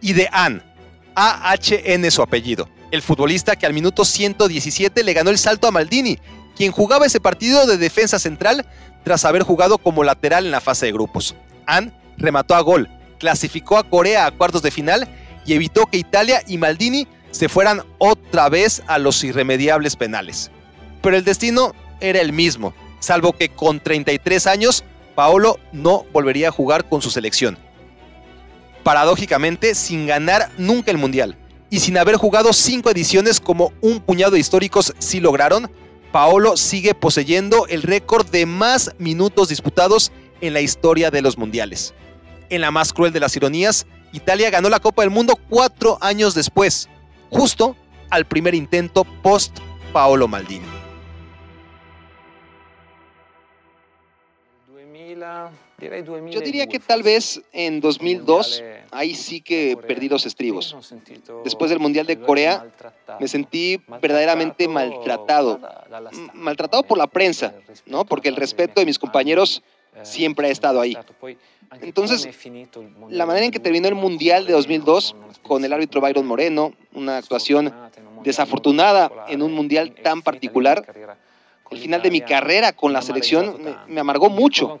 Y 0.00 0.12
de 0.12 0.28
Anne, 0.30 0.62
AHN 1.14 2.10
su 2.10 2.22
apellido, 2.22 2.68
el 2.90 3.02
futbolista 3.02 3.56
que 3.56 3.66
al 3.66 3.72
minuto 3.72 4.04
117 4.04 5.02
le 5.02 5.12
ganó 5.14 5.30
el 5.30 5.38
salto 5.38 5.66
a 5.66 5.70
Maldini, 5.70 6.18
quien 6.54 6.72
jugaba 6.72 7.06
ese 7.06 7.20
partido 7.20 7.66
de 7.66 7.78
defensa 7.78 8.18
central 8.18 8.66
tras 9.04 9.24
haber 9.24 9.42
jugado 9.42 9.78
como 9.78 10.04
lateral 10.04 10.46
en 10.46 10.50
la 10.50 10.60
fase 10.60 10.86
de 10.86 10.92
grupos. 10.92 11.34
An 11.66 11.94
remató 12.18 12.54
a 12.54 12.60
gol, 12.60 12.88
clasificó 13.18 13.78
a 13.78 13.88
Corea 13.88 14.26
a 14.26 14.30
cuartos 14.30 14.62
de 14.62 14.70
final 14.70 15.08
y 15.44 15.54
evitó 15.54 15.86
que 15.86 15.98
Italia 15.98 16.42
y 16.46 16.58
Maldini 16.58 17.06
se 17.36 17.48
fueran 17.48 17.82
otra 17.98 18.48
vez 18.48 18.82
a 18.86 18.98
los 18.98 19.22
irremediables 19.24 19.96
penales. 19.96 20.50
Pero 21.02 21.16
el 21.16 21.24
destino 21.24 21.74
era 22.00 22.20
el 22.20 22.32
mismo, 22.32 22.74
salvo 23.00 23.32
que 23.32 23.48
con 23.48 23.80
33 23.80 24.46
años, 24.46 24.84
Paolo 25.14 25.58
no 25.72 26.04
volvería 26.12 26.48
a 26.48 26.52
jugar 26.52 26.88
con 26.88 27.00
su 27.00 27.10
selección 27.10 27.58
paradójicamente 28.86 29.74
sin 29.74 30.06
ganar 30.06 30.48
nunca 30.58 30.92
el 30.92 30.96
Mundial. 30.96 31.36
Y 31.70 31.80
sin 31.80 31.98
haber 31.98 32.14
jugado 32.14 32.52
cinco 32.52 32.88
ediciones 32.88 33.40
como 33.40 33.72
un 33.80 33.98
puñado 33.98 34.30
de 34.34 34.38
históricos 34.38 34.94
sí 35.00 35.18
lograron, 35.18 35.68
Paolo 36.12 36.56
sigue 36.56 36.94
poseyendo 36.94 37.66
el 37.66 37.82
récord 37.82 38.24
de 38.28 38.46
más 38.46 38.92
minutos 38.98 39.48
disputados 39.48 40.12
en 40.40 40.52
la 40.52 40.60
historia 40.60 41.10
de 41.10 41.20
los 41.20 41.36
mundiales. 41.36 41.94
En 42.48 42.60
la 42.60 42.70
más 42.70 42.92
cruel 42.92 43.12
de 43.12 43.18
las 43.18 43.34
ironías, 43.34 43.88
Italia 44.12 44.50
ganó 44.50 44.68
la 44.68 44.78
Copa 44.78 45.02
del 45.02 45.10
Mundo 45.10 45.36
cuatro 45.48 45.98
años 46.00 46.36
después, 46.36 46.88
justo 47.30 47.76
al 48.10 48.24
primer 48.26 48.54
intento 48.54 49.04
post 49.04 49.58
Paolo 49.92 50.28
Maldini. 50.28 50.66
Yo 55.78 56.40
diría 56.40 56.66
que 56.66 56.78
tal 56.78 57.02
vez 57.02 57.42
en 57.52 57.80
2002, 57.80 58.62
ahí 58.90 59.14
sí 59.14 59.40
que 59.40 59.76
perdí 59.86 60.08
los 60.08 60.24
estribos. 60.24 60.76
Después 61.44 61.70
del 61.70 61.80
Mundial 61.80 62.06
de 62.06 62.18
Corea, 62.18 62.66
me 63.20 63.28
sentí 63.28 63.80
verdaderamente 64.00 64.68
maltratado. 64.68 65.60
Maltratado 66.32 66.82
por 66.82 66.96
la 66.96 67.06
prensa, 67.06 67.54
¿no? 67.84 68.04
Porque 68.04 68.28
el 68.28 68.36
respeto 68.36 68.80
de 68.80 68.86
mis 68.86 68.98
compañeros 68.98 69.62
siempre 70.02 70.48
ha 70.48 70.50
estado 70.50 70.80
ahí. 70.80 70.96
Entonces, 71.80 72.28
la 73.08 73.26
manera 73.26 73.46
en 73.46 73.52
que 73.52 73.60
terminó 73.60 73.88
el 73.88 73.94
Mundial 73.94 74.46
de 74.46 74.52
2002, 74.52 75.16
con 75.42 75.64
el 75.64 75.72
árbitro 75.72 76.00
Byron 76.00 76.26
Moreno, 76.26 76.72
una 76.94 77.18
actuación 77.18 77.72
desafortunada 78.22 79.10
en 79.28 79.42
un 79.42 79.52
Mundial 79.52 79.94
tan 79.94 80.22
particular, 80.22 80.84
el 81.70 81.78
final 81.78 82.02
de 82.02 82.10
mi 82.10 82.20
carrera 82.20 82.72
con 82.72 82.92
la 82.92 83.02
selección 83.02 83.58
me, 83.88 84.00
amargó 84.00 84.30
mucho. 84.30 84.78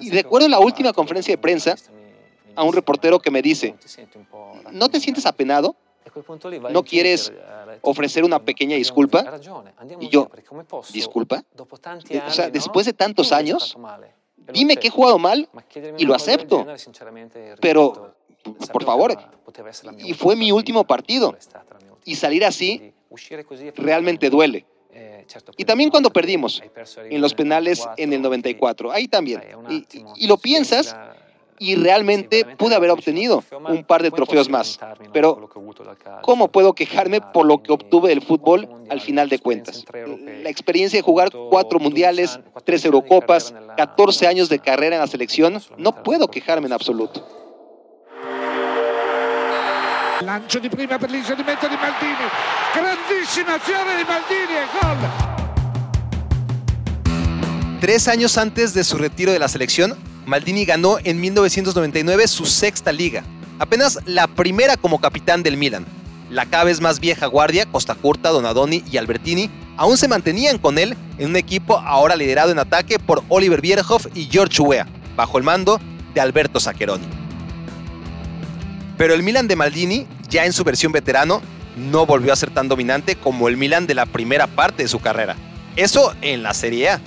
Y 0.00 0.10
recuerdo 0.10 0.48
la 0.48 0.58
última 0.58 0.92
conferencia 0.92 1.32
de 1.32 1.38
prensa 1.38 1.76
a 2.56 2.62
un 2.62 2.72
reportero 2.72 3.18
que 3.18 3.30
me 3.30 3.42
dice, 3.42 3.74
¿no 4.72 4.88
te 4.88 5.00
sientes 5.00 5.26
apenado? 5.26 5.76
¿No 6.70 6.84
quieres 6.84 7.32
ofrecer 7.80 8.24
una 8.24 8.38
pequeña 8.38 8.76
disculpa? 8.76 9.24
Y 10.00 10.08
yo, 10.08 10.30
¿disculpa? 10.92 11.44
O 12.26 12.30
sea, 12.30 12.50
después 12.50 12.86
de 12.86 12.92
tantos 12.92 13.32
años, 13.32 13.76
dime 14.52 14.76
que 14.76 14.88
he 14.88 14.90
jugado 14.90 15.18
mal 15.18 15.48
y 15.98 16.04
lo 16.04 16.14
acepto. 16.14 16.66
Pero, 17.60 18.14
por 18.72 18.84
favor, 18.84 19.16
y 19.98 20.14
fue 20.14 20.36
mi 20.36 20.52
último 20.52 20.84
partido. 20.84 21.36
Y 22.04 22.16
salir 22.16 22.44
así 22.44 22.92
realmente 23.76 24.28
duele. 24.28 24.66
Y 25.56 25.64
también 25.64 25.90
cuando 25.90 26.10
perdimos 26.10 26.62
en 26.96 27.20
los 27.20 27.34
penales 27.34 27.86
en 27.96 28.12
el 28.12 28.22
94, 28.22 28.92
ahí 28.92 29.08
también. 29.08 29.42
Y, 30.16 30.26
lo 30.26 30.36
piensas 30.36 30.96
y 31.58 31.76
realmente 31.76 32.44
pude 32.56 32.74
haber 32.74 32.90
obtenido 32.90 33.42
un 33.68 33.84
par 33.84 34.02
de 34.02 34.10
trofeos 34.10 34.48
más. 34.48 34.78
Pero, 35.12 35.48
¿cómo 36.22 36.48
puedo 36.48 36.74
quejarme 36.74 37.20
por 37.20 37.46
lo 37.46 37.62
que 37.62 37.72
obtuve 37.72 38.08
del 38.08 38.22
fútbol 38.22 38.68
al 38.90 39.00
final 39.00 39.28
de 39.28 39.38
cuentas? 39.38 39.84
La 40.42 40.50
experiencia 40.50 40.98
de 40.98 41.02
jugar 41.02 41.30
cuatro 41.30 41.78
mundiales, 41.78 42.38
tres 42.64 42.84
Eurocopas, 42.84 43.54
14 43.76 44.26
años 44.26 44.48
de 44.48 44.58
carrera 44.58 44.96
en 44.96 45.00
la 45.00 45.06
selección, 45.06 45.60
no 45.76 46.02
puedo 46.02 46.28
quejarme 46.28 46.66
en 46.66 46.72
absoluto. 46.72 47.44
Lancio 50.20 50.60
di 50.60 50.68
prima 50.70 50.96
per 50.96 51.10
l'inserimento 51.10 51.68
di 51.68 51.76
Maldini. 51.76 52.14
Grandissima 52.72 53.54
azione 53.54 53.96
di 53.96 54.04
Maldini 54.04 54.54
e 54.54 54.66
gol. 54.80 55.34
Tres 57.80 58.08
años 58.08 58.38
antes 58.38 58.72
de 58.72 58.84
su 58.84 58.96
retiro 58.96 59.32
de 59.32 59.38
la 59.38 59.48
selección, 59.48 59.98
Maldini 60.26 60.64
ganó 60.64 60.98
en 61.04 61.20
1999 61.20 62.28
su 62.28 62.46
sexta 62.46 62.92
liga, 62.92 63.24
apenas 63.58 63.98
la 64.06 64.26
primera 64.26 64.76
como 64.76 65.00
capitán 65.00 65.42
del 65.42 65.56
Milan. 65.56 65.84
La 66.30 66.46
cada 66.46 66.64
vez 66.64 66.80
más 66.80 67.00
vieja 67.00 67.26
guardia, 67.26 67.66
Costa 67.66 67.94
Curta, 67.94 68.30
Donadoni 68.30 68.82
y 68.90 68.96
Albertini, 68.96 69.50
aún 69.76 69.96
se 69.96 70.08
mantenían 70.08 70.58
con 70.58 70.78
él 70.78 70.96
en 71.18 71.30
un 71.30 71.36
equipo 71.36 71.78
ahora 71.78 72.16
liderado 72.16 72.50
en 72.50 72.58
ataque 72.58 72.98
por 72.98 73.22
Oliver 73.28 73.60
Bierhoff 73.60 74.06
y 74.14 74.24
George 74.30 74.62
Weah, 74.62 74.86
bajo 75.16 75.38
el 75.38 75.44
mando 75.44 75.80
de 76.14 76.20
Alberto 76.20 76.58
Zaccheroni. 76.58 77.04
Pero 78.96 79.14
el 79.14 79.22
Milan 79.22 79.48
de 79.48 79.56
Maldini, 79.56 80.06
ya 80.28 80.46
en 80.46 80.52
su 80.52 80.64
versión 80.64 80.92
veterano, 80.92 81.42
no 81.76 82.06
volvió 82.06 82.32
a 82.32 82.36
ser 82.36 82.50
tan 82.50 82.68
dominante 82.68 83.16
como 83.16 83.48
el 83.48 83.56
Milan 83.56 83.86
de 83.86 83.94
la 83.94 84.06
primera 84.06 84.46
parte 84.46 84.84
de 84.84 84.88
su 84.88 85.00
carrera. 85.00 85.36
Eso 85.76 86.14
en 86.22 86.42
la 86.42 86.54
Serie 86.54 86.90
A, 86.90 87.00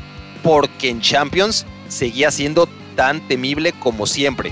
porque 0.43 0.89
en 0.89 1.01
Champions 1.01 1.65
seguía 1.87 2.31
siendo 2.31 2.67
tan 2.97 3.25
temible 3.29 3.71
como 3.71 4.05
siempre. 4.05 4.51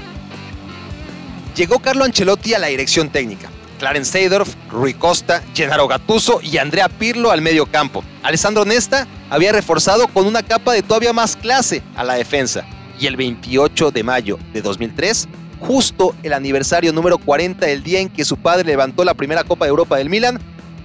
Llegó 1.58 1.80
Carlo 1.80 2.06
Ancelotti 2.06 2.54
a 2.54 2.60
la 2.60 2.68
dirección 2.68 3.10
técnica. 3.10 3.50
Clarence 3.80 4.12
Seydorf, 4.12 4.56
Rui 4.72 4.94
Costa, 4.94 5.44
Gennaro 5.54 5.88
Gattuso 5.90 6.40
y 6.42 6.58
Andrea 6.60 6.88
Pirlo 6.88 7.32
al 7.32 7.42
medio 7.42 7.66
campo. 7.66 8.06
Alessandro 8.24 8.64
Nesta 8.64 9.08
había 9.30 9.52
reforzado 9.52 10.08
con 10.08 10.26
una 10.26 10.44
capa 10.44 10.72
de 10.72 10.84
todavía 10.84 11.12
más 11.12 11.36
clase 11.36 11.84
a 11.98 12.06
la 12.06 12.14
defensa. 12.14 12.66
Y 12.98 13.08
el 13.08 13.18
28 13.18 13.92
de 13.92 14.04
mayo 14.04 14.40
de 14.54 14.62
2003, 14.62 15.28
justo 15.60 16.16
el 16.24 16.32
aniversario 16.32 16.94
número 16.94 17.18
40 17.18 17.66
del 17.66 17.84
día 17.84 18.00
en 18.00 18.10
que 18.10 18.24
su 18.24 18.38
padre 18.38 18.64
levantó 18.66 19.04
la 19.04 19.14
primera 19.14 19.44
Copa 19.44 19.66
de 19.66 19.72
Europa 19.72 19.98
del 19.98 20.10
Milan, 20.10 20.40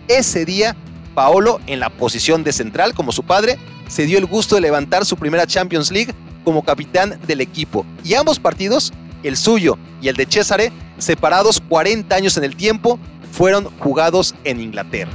ese 0.08 0.44
día 0.44 0.74
Paolo, 1.14 1.60
en 1.66 1.78
la 1.78 1.90
posición 1.90 2.42
de 2.42 2.52
central 2.52 2.94
como 2.94 3.12
su 3.12 3.22
padre, 3.22 3.58
se 3.86 4.06
dio 4.06 4.18
el 4.18 4.26
gusto 4.26 4.54
de 4.54 4.60
levantar 4.60 5.04
su 5.04 5.16
primera 5.16 5.46
Champions 5.46 5.90
League 5.90 6.14
como 6.44 6.64
capitán 6.64 7.18
del 7.26 7.40
equipo. 7.40 7.84
Y 8.04 8.14
ambos 8.14 8.38
partidos, 8.38 8.92
el 9.22 9.36
suyo 9.36 9.78
y 10.00 10.08
el 10.08 10.16
de 10.16 10.26
Cesare, 10.26 10.72
separados 10.98 11.60
40 11.68 12.14
años 12.14 12.36
en 12.36 12.44
el 12.44 12.56
tiempo, 12.56 12.98
fueron 13.32 13.66
jugados 13.78 14.34
en 14.44 14.60
Inglaterra. 14.60 15.10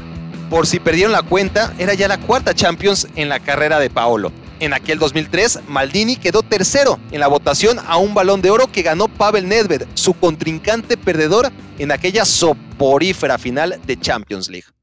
Por 0.49 0.67
si 0.67 0.79
perdieron 0.79 1.11
la 1.11 1.23
cuenta, 1.23 1.73
era 1.79 1.93
ya 1.93 2.07
la 2.07 2.19
cuarta 2.19 2.53
Champions 2.53 3.07
en 3.15 3.29
la 3.29 3.39
carrera 3.39 3.79
de 3.79 3.89
Paolo. 3.89 4.31
En 4.59 4.73
aquel 4.73 4.99
2003, 4.99 5.61
Maldini 5.67 6.15
quedó 6.15 6.41
tercero 6.41 6.97
en 7.11 7.19
la 7.19 7.27
votación 7.27 7.77
a 7.85 7.97
un 7.97 8.13
balón 8.13 8.41
de 8.41 8.51
oro 8.51 8.71
que 8.71 8.83
ganó 8.83 9.07
Pavel 9.07 9.49
Nedved, 9.49 9.85
su 9.95 10.13
contrincante 10.13 10.95
perdedor 10.95 11.51
en 11.77 11.91
aquella 11.91 12.23
soporífera 12.23 13.37
final 13.37 13.79
de 13.85 13.99
Champions 13.99 14.47
League. 14.47 14.74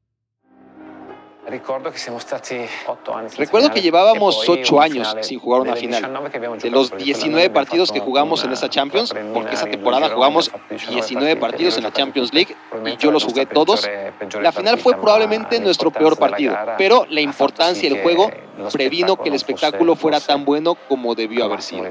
Recuerdo 3.36 3.70
que 3.72 3.80
llevábamos 3.80 4.48
ocho 4.48 4.80
años 4.80 5.16
sin 5.22 5.40
jugar 5.40 5.62
una 5.62 5.74
final. 5.74 6.30
De 6.60 6.70
los 6.70 6.96
19 6.96 7.50
partidos 7.50 7.90
que 7.90 7.98
jugamos 7.98 8.44
en 8.44 8.52
esa 8.52 8.70
Champions, 8.70 9.12
porque 9.34 9.54
esa 9.54 9.66
temporada 9.66 10.10
jugamos 10.10 10.52
19 10.88 11.36
partidos 11.36 11.76
en 11.76 11.82
la 11.82 11.92
Champions 11.92 12.32
League 12.32 12.54
y 12.86 12.96
yo 12.96 13.10
los 13.10 13.24
jugué 13.24 13.46
todos, 13.46 13.88
la 14.40 14.52
final 14.52 14.78
fue 14.78 14.94
probablemente 14.94 15.58
nuestro 15.58 15.90
peor 15.90 16.16
partido, 16.16 16.56
pero 16.78 17.06
la 17.10 17.20
importancia 17.20 17.88
del 17.90 18.02
juego 18.02 18.30
previno 18.72 19.16
que 19.16 19.28
el 19.28 19.34
espectáculo 19.34 19.96
fuera 19.96 20.20
tan 20.20 20.44
bueno 20.44 20.76
como 20.88 21.14
debió 21.14 21.44
haber 21.44 21.62
sido. 21.62 21.84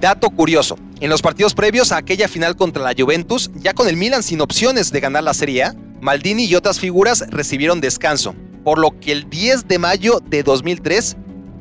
Dato 0.00 0.30
curioso, 0.30 0.76
en 1.00 1.10
los 1.10 1.22
partidos 1.22 1.54
previos 1.54 1.90
a 1.90 1.96
aquella 1.96 2.28
final 2.28 2.56
contra 2.56 2.82
la 2.82 2.94
Juventus, 2.96 3.50
ya 3.54 3.72
con 3.74 3.88
el 3.88 3.96
Milan 3.96 4.22
sin 4.22 4.40
opciones 4.40 4.92
de 4.92 5.00
ganar 5.00 5.24
la 5.24 5.34
Serie 5.34 5.64
A, 5.64 5.74
Maldini 6.00 6.44
y 6.44 6.54
otras 6.54 6.78
figuras 6.78 7.24
recibieron 7.28 7.80
descanso, 7.80 8.34
por 8.64 8.78
lo 8.78 8.98
que 9.00 9.12
el 9.12 9.28
10 9.28 9.66
de 9.66 9.78
mayo 9.78 10.20
de 10.20 10.42
2003, 10.42 11.16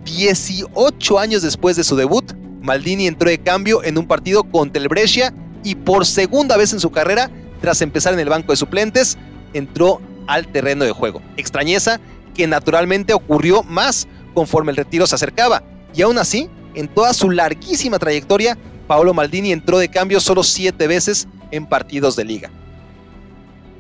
18 0.06 1.20
años 1.20 1.42
después 1.42 1.76
de 1.76 1.84
su 1.84 1.96
debut, 1.96 2.34
Maldini 2.62 3.08
entró 3.08 3.30
de 3.30 3.40
cambio 3.40 3.84
en 3.84 3.98
un 3.98 4.08
partido 4.08 4.44
contra 4.44 4.82
el 4.82 4.90
Brescia 4.90 5.34
y 5.64 5.76
por 5.76 6.06
segunda 6.06 6.56
vez 6.56 6.74
en 6.74 6.80
su 6.80 6.92
carrera, 6.92 7.32
tras 7.62 7.82
empezar 7.82 8.14
en 8.14 8.20
el 8.20 8.30
banco 8.30 8.52
de 8.52 8.58
suplentes, 8.58 9.18
entró 9.54 10.02
al 10.28 10.48
terreno 10.48 10.86
de 10.86 10.92
juego. 10.92 11.22
Extrañeza 11.38 12.00
que 12.36 12.46
naturalmente 12.46 13.14
ocurrió 13.14 13.64
más 13.64 14.08
conforme 14.34 14.72
el 14.72 14.78
retiro 14.78 15.08
se 15.08 15.16
acercaba, 15.16 15.64
y 15.96 16.04
aún 16.04 16.20
así, 16.20 16.48
en 16.76 16.88
toda 16.88 17.14
su 17.14 17.32
larguísima 17.32 17.98
trayectoria, 17.98 18.56
Paolo 18.86 19.16
Maldini 19.16 19.52
entró 19.52 19.80
de 19.80 19.90
cambio 19.90 20.20
solo 20.20 20.44
siete 20.44 20.86
veces 20.86 21.28
en 21.50 21.66
partidos 21.66 22.16
de 22.16 22.26
liga. 22.26 22.52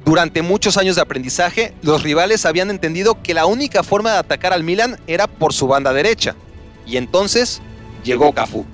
Durante 0.08 0.42
muchos 0.42 0.78
años 0.78 0.96
de 0.96 1.02
aprendizaje, 1.02 1.74
los 1.82 2.02
rivales 2.02 2.46
habían 2.46 2.70
entendido 2.70 3.22
que 3.22 3.34
la 3.34 3.46
única 3.46 3.84
forma 3.84 4.14
de 4.14 4.20
atacar 4.20 4.54
al 4.54 4.64
Milan 4.64 4.98
era 5.06 5.28
por 5.28 5.52
su 5.52 5.68
banda 5.68 5.92
derecha. 5.92 6.34
Y 6.86 6.96
entonces 6.96 7.62
llegó 8.06 8.32
Cafú. 8.32 8.66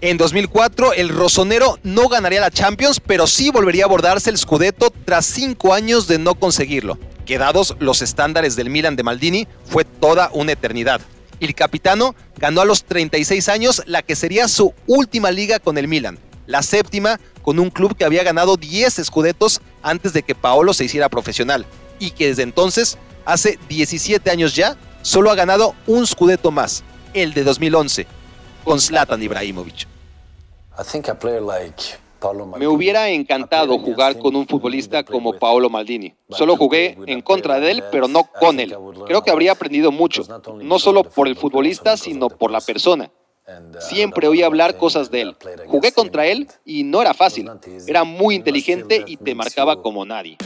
En 0.00 0.16
2004, 0.16 0.92
el 0.92 1.08
rosonero 1.08 1.80
no 1.82 2.06
ganaría 2.06 2.40
la 2.40 2.52
Champions, 2.52 3.00
pero 3.04 3.26
sí 3.26 3.50
volvería 3.50 3.82
a 3.82 3.86
abordarse 3.86 4.30
el 4.30 4.38
Scudetto 4.38 4.92
tras 5.04 5.26
cinco 5.26 5.74
años 5.74 6.06
de 6.06 6.20
no 6.20 6.36
conseguirlo. 6.36 7.00
Quedados 7.24 7.74
los 7.80 8.00
estándares 8.00 8.54
del 8.54 8.70
Milan 8.70 8.94
de 8.94 9.02
Maldini, 9.02 9.48
fue 9.64 9.84
toda 9.84 10.30
una 10.34 10.52
eternidad. 10.52 11.00
El 11.40 11.56
capitano 11.56 12.14
ganó 12.36 12.60
a 12.60 12.64
los 12.64 12.84
36 12.84 13.48
años 13.48 13.82
la 13.86 14.02
que 14.02 14.14
sería 14.14 14.46
su 14.46 14.72
última 14.86 15.32
liga 15.32 15.58
con 15.58 15.78
el 15.78 15.88
Milan 15.88 16.20
la 16.46 16.62
séptima 16.62 17.20
con 17.42 17.58
un 17.58 17.70
club 17.70 17.96
que 17.96 18.04
había 18.04 18.22
ganado 18.24 18.56
10 18.56 18.98
escudetos 18.98 19.60
antes 19.86 20.12
de 20.12 20.24
que 20.24 20.34
Paolo 20.34 20.74
se 20.74 20.84
hiciera 20.84 21.08
profesional 21.08 21.64
y 22.00 22.10
que 22.10 22.26
desde 22.26 22.42
entonces, 22.42 22.98
hace 23.24 23.56
17 23.68 24.28
años 24.30 24.56
ya, 24.56 24.76
solo 25.02 25.30
ha 25.30 25.36
ganado 25.36 25.74
un 25.86 26.04
scudetto 26.06 26.50
más, 26.50 26.82
el 27.14 27.32
de 27.32 27.44
2011, 27.44 28.06
con 28.64 28.80
Zlatan 28.80 29.22
Ibrahimovic. 29.22 29.86
Me 32.56 32.66
hubiera 32.66 33.08
encantado 33.10 33.78
jugar 33.78 34.18
con 34.18 34.34
un 34.34 34.48
futbolista 34.48 35.04
como 35.04 35.38
Paolo 35.38 35.70
Maldini. 35.70 36.12
Solo 36.30 36.56
jugué 36.56 36.98
en 37.06 37.20
contra 37.20 37.60
de 37.60 37.70
él, 37.70 37.84
pero 37.92 38.08
no 38.08 38.24
con 38.24 38.58
él. 38.58 38.76
Creo 39.06 39.22
que 39.22 39.30
habría 39.30 39.52
aprendido 39.52 39.92
mucho, 39.92 40.24
no 40.62 40.80
solo 40.80 41.04
por 41.04 41.28
el 41.28 41.36
futbolista, 41.36 41.96
sino 41.96 42.28
por 42.28 42.50
la 42.50 42.60
persona. 42.60 43.08
Siempre 43.78 44.26
oí 44.26 44.42
hablar 44.42 44.76
cosas 44.76 45.10
de 45.10 45.20
él. 45.20 45.36
Jugué 45.66 45.92
contra 45.92 46.26
él 46.26 46.48
y 46.64 46.82
no 46.82 47.00
era 47.00 47.14
fácil. 47.14 47.48
Era 47.86 48.02
muy 48.04 48.34
inteligente 48.34 49.04
y 49.06 49.16
te 49.16 49.34
marcaba 49.34 49.80
como 49.82 50.04
nadie. 50.04 50.36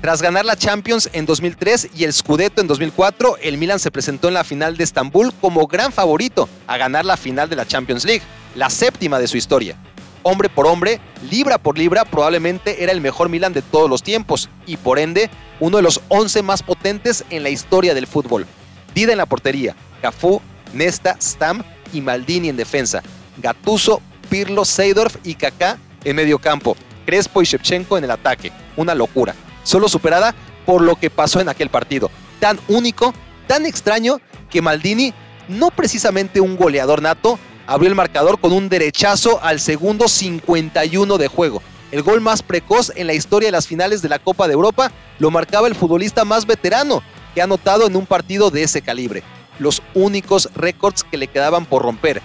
Tras 0.00 0.22
ganar 0.22 0.44
la 0.44 0.56
Champions 0.56 1.10
en 1.12 1.26
2003 1.26 1.90
y 1.96 2.04
el 2.04 2.12
Scudetto 2.12 2.60
en 2.60 2.68
2004, 2.68 3.38
el 3.42 3.58
Milan 3.58 3.80
se 3.80 3.90
presentó 3.90 4.28
en 4.28 4.34
la 4.34 4.44
final 4.44 4.76
de 4.76 4.84
Estambul 4.84 5.32
como 5.40 5.66
gran 5.66 5.92
favorito 5.92 6.48
a 6.66 6.76
ganar 6.76 7.04
la 7.04 7.16
final 7.16 7.48
de 7.48 7.56
la 7.56 7.66
Champions 7.66 8.04
League, 8.04 8.22
la 8.54 8.70
séptima 8.70 9.18
de 9.18 9.26
su 9.26 9.36
historia. 9.36 9.76
Hombre 10.22 10.48
por 10.48 10.66
hombre, 10.66 11.00
libra 11.30 11.58
por 11.58 11.76
libra, 11.76 12.04
probablemente 12.04 12.82
era 12.82 12.92
el 12.92 13.00
mejor 13.00 13.28
Milan 13.28 13.52
de 13.52 13.62
todos 13.62 13.90
los 13.90 14.02
tiempos 14.02 14.48
y 14.66 14.76
por 14.76 14.98
ende 14.98 15.28
uno 15.60 15.78
de 15.78 15.82
los 15.82 16.00
11 16.08 16.42
más 16.42 16.62
potentes 16.62 17.24
en 17.30 17.42
la 17.42 17.50
historia 17.50 17.94
del 17.94 18.06
fútbol. 18.06 18.46
Dida 18.94 19.12
en 19.12 19.18
la 19.18 19.26
portería, 19.26 19.76
Cafú, 20.06 20.40
Nesta, 20.72 21.16
Stam 21.20 21.64
y 21.92 22.00
Maldini 22.00 22.48
en 22.48 22.56
defensa. 22.56 23.02
Gatuso, 23.38 24.00
Pirlo, 24.30 24.64
Seydorf 24.64 25.16
y 25.24 25.34
Kaká 25.34 25.78
en 26.04 26.14
medio 26.14 26.38
campo. 26.38 26.76
Crespo 27.04 27.42
y 27.42 27.44
Shevchenko 27.44 27.98
en 27.98 28.04
el 28.04 28.12
ataque. 28.12 28.52
Una 28.76 28.94
locura. 28.94 29.34
Solo 29.64 29.88
superada 29.88 30.32
por 30.64 30.80
lo 30.80 30.94
que 30.94 31.10
pasó 31.10 31.40
en 31.40 31.48
aquel 31.48 31.70
partido. 31.70 32.08
Tan 32.38 32.60
único, 32.68 33.14
tan 33.48 33.66
extraño, 33.66 34.20
que 34.48 34.62
Maldini, 34.62 35.12
no 35.48 35.72
precisamente 35.72 36.40
un 36.40 36.56
goleador 36.56 37.02
nato, 37.02 37.36
abrió 37.66 37.88
el 37.88 37.96
marcador 37.96 38.38
con 38.38 38.52
un 38.52 38.68
derechazo 38.68 39.42
al 39.42 39.58
segundo 39.58 40.06
51 40.06 41.18
de 41.18 41.26
juego. 41.26 41.62
El 41.90 42.02
gol 42.02 42.20
más 42.20 42.44
precoz 42.44 42.92
en 42.94 43.08
la 43.08 43.14
historia 43.14 43.48
de 43.48 43.52
las 43.52 43.66
finales 43.66 44.02
de 44.02 44.08
la 44.08 44.20
Copa 44.20 44.46
de 44.46 44.54
Europa 44.54 44.92
lo 45.18 45.32
marcaba 45.32 45.66
el 45.66 45.74
futbolista 45.74 46.24
más 46.24 46.46
veterano 46.46 47.02
que 47.34 47.40
ha 47.40 47.44
anotado 47.44 47.88
en 47.88 47.96
un 47.96 48.06
partido 48.06 48.52
de 48.52 48.62
ese 48.62 48.82
calibre. 48.82 49.24
Los 49.58 49.82
únicos 49.94 50.50
récords 50.54 51.04
que 51.04 51.16
le 51.16 51.28
quedaban 51.28 51.66
por 51.66 51.82
romper. 51.82 52.22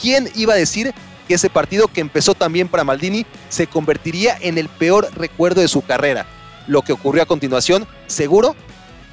¿Quién 0.00 0.30
iba 0.34 0.54
a 0.54 0.56
decir 0.56 0.94
que 1.28 1.34
ese 1.34 1.50
partido 1.50 1.88
que 1.88 2.00
empezó 2.00 2.34
también 2.34 2.68
para 2.68 2.84
Maldini 2.84 3.26
se 3.48 3.66
convertiría 3.66 4.36
en 4.40 4.58
el 4.58 4.68
peor 4.68 5.08
recuerdo 5.14 5.60
de 5.60 5.68
su 5.68 5.82
carrera? 5.82 6.26
Lo 6.66 6.82
que 6.82 6.92
ocurrió 6.92 7.22
a 7.22 7.26
continuación, 7.26 7.86
seguro, 8.06 8.54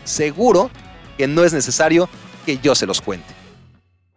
seguro 0.04 0.70
que 1.18 1.28
no 1.28 1.44
es 1.44 1.54
necesario 1.54 2.10
que 2.46 2.60
yo 2.60 2.76
se 2.76 2.86
los 2.86 3.02
cuente. 3.02 3.39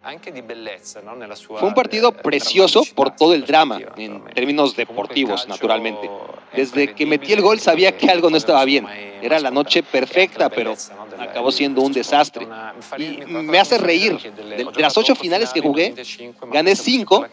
Fue 0.03 1.69
un 1.69 1.75
partido 1.75 2.11
precioso 2.11 2.83
por 2.95 3.15
todo 3.15 3.35
el 3.35 3.47
drama, 3.47 3.81
en 3.97 4.25
términos 4.35 4.75
deportivos, 4.75 5.47
naturalmente. 5.47 6.11
Desde 6.53 6.93
que 6.93 7.07
metí 7.07 7.33
el 7.33 7.41
gol 7.41 7.61
sabía 7.61 7.97
que 7.97 8.11
algo 8.11 8.29
no 8.29 8.37
estaba 8.37 8.65
bien. 8.65 8.85
Era 9.23 9.39
la 9.39 9.53
noche 9.53 9.85
perfecta, 9.85 10.49
pero 10.49 10.75
acabó 11.19 11.53
siendo 11.53 11.83
un 11.83 11.93
desastre. 11.93 12.49
Y 12.99 13.19
me 13.27 13.61
hace 13.61 13.79
reír. 13.79 14.19
De, 14.33 14.67
las 14.77 14.97
ocho 14.97 15.15
finales 15.15 15.53
que 15.53 15.61
jugué, 15.61 15.95
gané 16.51 16.75
cinco, 16.75 17.25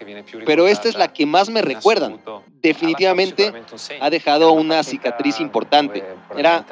pero 0.46 0.68
esta 0.68 0.90
es 0.90 0.96
la 0.96 1.12
que 1.12 1.26
más 1.26 1.50
me 1.50 1.64
recuerdan. 1.64 2.22
Definitivamente 2.62 3.52
ha 4.00 4.10
dejado 4.12 4.52
una 4.52 4.84
cicatriz 4.84 5.40
importante. 5.40 6.04
Era 6.38 6.64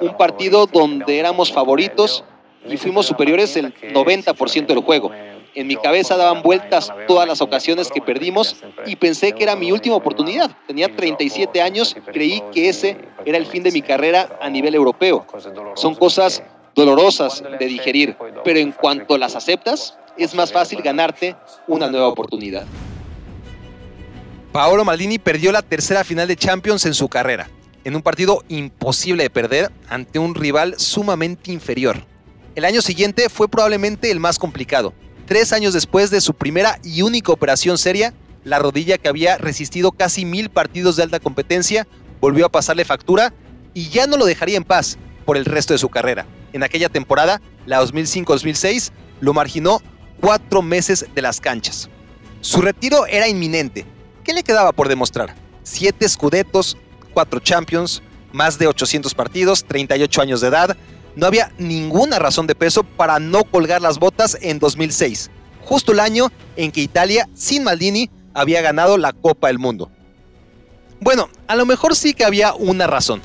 un 0.00 0.16
partido 0.16 0.66
donde 0.66 1.20
éramos 1.20 1.52
favoritos 1.52 2.24
y 2.68 2.76
fuimos 2.76 3.06
superiores 3.06 3.56
el 3.56 3.74
90% 3.74 4.66
del 4.66 4.80
juego. 4.80 5.10
En 5.54 5.66
mi 5.66 5.76
cabeza 5.76 6.16
daban 6.16 6.42
vueltas 6.42 6.90
todas 7.06 7.28
las 7.28 7.42
ocasiones 7.42 7.90
que 7.90 8.00
perdimos 8.00 8.56
y 8.86 8.96
pensé 8.96 9.32
que 9.32 9.42
era 9.42 9.54
mi 9.54 9.70
última 9.70 9.96
oportunidad. 9.96 10.56
Tenía 10.66 10.94
37 10.94 11.60
años, 11.60 11.94
creí 12.12 12.42
que 12.52 12.70
ese 12.70 12.96
era 13.26 13.36
el 13.36 13.46
fin 13.46 13.62
de 13.62 13.70
mi 13.70 13.82
carrera 13.82 14.38
a 14.40 14.48
nivel 14.48 14.74
europeo. 14.74 15.26
Son 15.74 15.94
cosas 15.94 16.42
dolorosas 16.74 17.42
de 17.58 17.66
digerir, 17.66 18.16
pero 18.44 18.58
en 18.58 18.72
cuanto 18.72 19.18
las 19.18 19.36
aceptas, 19.36 19.98
es 20.16 20.34
más 20.34 20.52
fácil 20.52 20.80
ganarte 20.80 21.36
una 21.66 21.88
nueva 21.90 22.08
oportunidad. 22.08 22.64
Paolo 24.52 24.84
Maldini 24.84 25.18
perdió 25.18 25.52
la 25.52 25.62
tercera 25.62 26.04
final 26.04 26.28
de 26.28 26.36
Champions 26.36 26.84
en 26.86 26.94
su 26.94 27.08
carrera, 27.08 27.48
en 27.84 27.96
un 27.96 28.02
partido 28.02 28.42
imposible 28.48 29.24
de 29.24 29.30
perder 29.30 29.70
ante 29.88 30.18
un 30.18 30.34
rival 30.34 30.74
sumamente 30.78 31.52
inferior. 31.52 32.11
El 32.54 32.66
año 32.66 32.82
siguiente 32.82 33.30
fue 33.30 33.48
probablemente 33.48 34.10
el 34.10 34.20
más 34.20 34.38
complicado. 34.38 34.92
Tres 35.26 35.54
años 35.54 35.72
después 35.72 36.10
de 36.10 36.20
su 36.20 36.34
primera 36.34 36.78
y 36.84 37.00
única 37.00 37.32
operación 37.32 37.78
seria, 37.78 38.12
la 38.44 38.58
rodilla 38.58 38.98
que 38.98 39.08
había 39.08 39.38
resistido 39.38 39.92
casi 39.92 40.26
mil 40.26 40.50
partidos 40.50 40.96
de 40.96 41.04
alta 41.04 41.18
competencia 41.18 41.86
volvió 42.20 42.44
a 42.44 42.52
pasarle 42.52 42.84
factura 42.84 43.32
y 43.72 43.88
ya 43.88 44.06
no 44.06 44.18
lo 44.18 44.26
dejaría 44.26 44.58
en 44.58 44.64
paz 44.64 44.98
por 45.24 45.38
el 45.38 45.46
resto 45.46 45.72
de 45.72 45.78
su 45.78 45.88
carrera. 45.88 46.26
En 46.52 46.62
aquella 46.62 46.90
temporada, 46.90 47.40
la 47.64 47.82
2005-2006, 47.82 48.90
lo 49.20 49.32
marginó 49.32 49.80
cuatro 50.20 50.60
meses 50.60 51.06
de 51.14 51.22
las 51.22 51.40
canchas. 51.40 51.88
Su 52.42 52.60
retiro 52.60 53.06
era 53.06 53.28
inminente. 53.28 53.86
¿Qué 54.24 54.34
le 54.34 54.42
quedaba 54.42 54.72
por 54.72 54.88
demostrar? 54.88 55.34
Siete 55.62 56.04
escudetos, 56.04 56.76
cuatro 57.14 57.40
champions, 57.40 58.02
más 58.30 58.58
de 58.58 58.66
800 58.66 59.14
partidos, 59.14 59.64
38 59.64 60.20
años 60.20 60.40
de 60.42 60.48
edad, 60.48 60.76
no 61.16 61.26
había 61.26 61.52
ninguna 61.58 62.18
razón 62.18 62.46
de 62.46 62.54
peso 62.54 62.84
para 62.84 63.18
no 63.18 63.44
colgar 63.44 63.82
las 63.82 63.98
botas 63.98 64.38
en 64.40 64.58
2006, 64.58 65.30
justo 65.64 65.92
el 65.92 66.00
año 66.00 66.30
en 66.56 66.72
que 66.72 66.80
Italia, 66.80 67.28
sin 67.34 67.64
Maldini, 67.64 68.10
había 68.34 68.62
ganado 68.62 68.98
la 68.98 69.12
Copa 69.12 69.48
del 69.48 69.58
Mundo. 69.58 69.90
Bueno, 71.00 71.28
a 71.48 71.56
lo 71.56 71.66
mejor 71.66 71.96
sí 71.96 72.14
que 72.14 72.24
había 72.24 72.54
una 72.54 72.86
razón. 72.86 73.20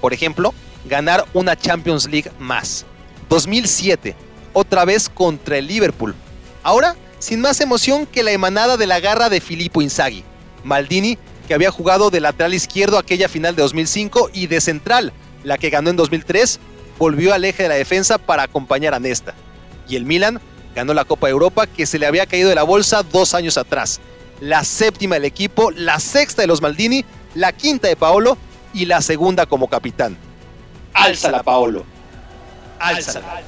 Por 0.00 0.12
ejemplo, 0.12 0.54
ganar 0.86 1.24
una 1.34 1.56
Champions 1.56 2.06
League 2.08 2.30
más. 2.38 2.86
2007, 3.28 4.14
otra 4.52 4.84
vez 4.84 5.08
contra 5.08 5.58
el 5.58 5.66
Liverpool. 5.66 6.14
Ahora, 6.62 6.96
sin 7.18 7.40
más 7.40 7.60
emoción 7.60 8.06
que 8.06 8.22
la 8.22 8.32
emanada 8.32 8.76
de 8.76 8.86
la 8.86 9.00
garra 9.00 9.28
de 9.28 9.40
Filippo 9.40 9.82
Inzaghi. 9.82 10.24
Maldini, 10.62 11.18
que 11.48 11.54
había 11.54 11.70
jugado 11.70 12.10
de 12.10 12.20
lateral 12.20 12.54
izquierdo 12.54 12.98
aquella 12.98 13.28
final 13.28 13.56
de 13.56 13.62
2005 13.62 14.30
y 14.32 14.46
de 14.46 14.60
central, 14.60 15.12
la 15.42 15.58
que 15.58 15.70
ganó 15.70 15.90
en 15.90 15.96
2003, 15.96 16.60
volvió 16.98 17.34
al 17.34 17.44
eje 17.44 17.64
de 17.64 17.68
la 17.68 17.74
defensa 17.74 18.18
para 18.18 18.44
acompañar 18.44 18.94
a 18.94 19.00
Nesta. 19.00 19.34
Y 19.88 19.96
el 19.96 20.04
Milan 20.04 20.40
ganó 20.74 20.94
la 20.94 21.04
Copa 21.04 21.26
de 21.26 21.32
Europa 21.32 21.66
que 21.66 21.86
se 21.86 21.98
le 21.98 22.06
había 22.06 22.26
caído 22.26 22.48
de 22.48 22.54
la 22.54 22.62
bolsa 22.62 23.02
dos 23.02 23.34
años 23.34 23.56
atrás. 23.58 24.00
La 24.40 24.64
séptima 24.64 25.14
del 25.14 25.24
equipo, 25.24 25.70
la 25.70 26.00
sexta 26.00 26.42
de 26.42 26.48
los 26.48 26.60
Maldini, 26.60 27.04
la 27.34 27.52
quinta 27.52 27.88
de 27.88 27.96
Paolo 27.96 28.36
y 28.72 28.86
la 28.86 29.00
segunda 29.00 29.46
como 29.46 29.68
capitán. 29.68 30.16
Álzala, 30.92 31.42
Paolo. 31.42 31.84
Álzala. 32.78 33.42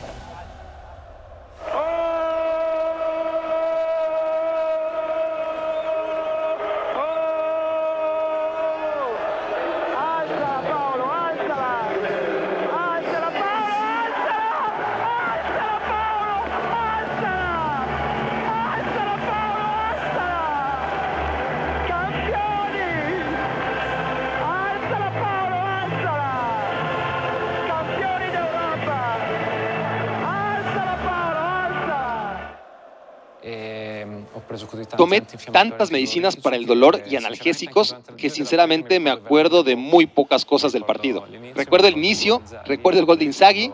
Tomé 35.06 35.20
tantas 35.52 35.92
medicinas 35.92 36.34
para 36.34 36.56
el 36.56 36.66
dolor 36.66 37.00
y 37.08 37.14
analgésicos 37.14 37.94
que 38.16 38.28
sinceramente 38.28 38.98
me 38.98 39.08
acuerdo 39.08 39.62
de 39.62 39.76
muy 39.76 40.06
pocas 40.06 40.44
cosas 40.44 40.72
del 40.72 40.82
partido. 40.82 41.24
Recuerdo 41.54 41.86
el 41.86 41.96
inicio, 41.96 42.42
recuerdo 42.64 42.98
el 42.98 43.06
gol 43.06 43.16
de 43.16 43.26
Inzaghi, 43.26 43.70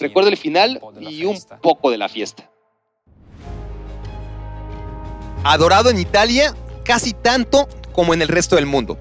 recuerdo 0.00 0.28
el 0.30 0.36
final 0.36 0.80
y 1.00 1.24
un 1.24 1.38
poco 1.62 1.92
de 1.92 1.98
la 1.98 2.08
fiesta. 2.08 2.50
Adorado 5.44 5.88
en 5.88 6.00
Italia 6.00 6.52
casi 6.84 7.12
tanto 7.12 7.68
como 7.92 8.12
en 8.12 8.20
el 8.20 8.26
resto 8.26 8.56
del 8.56 8.66
mundo. 8.66 8.98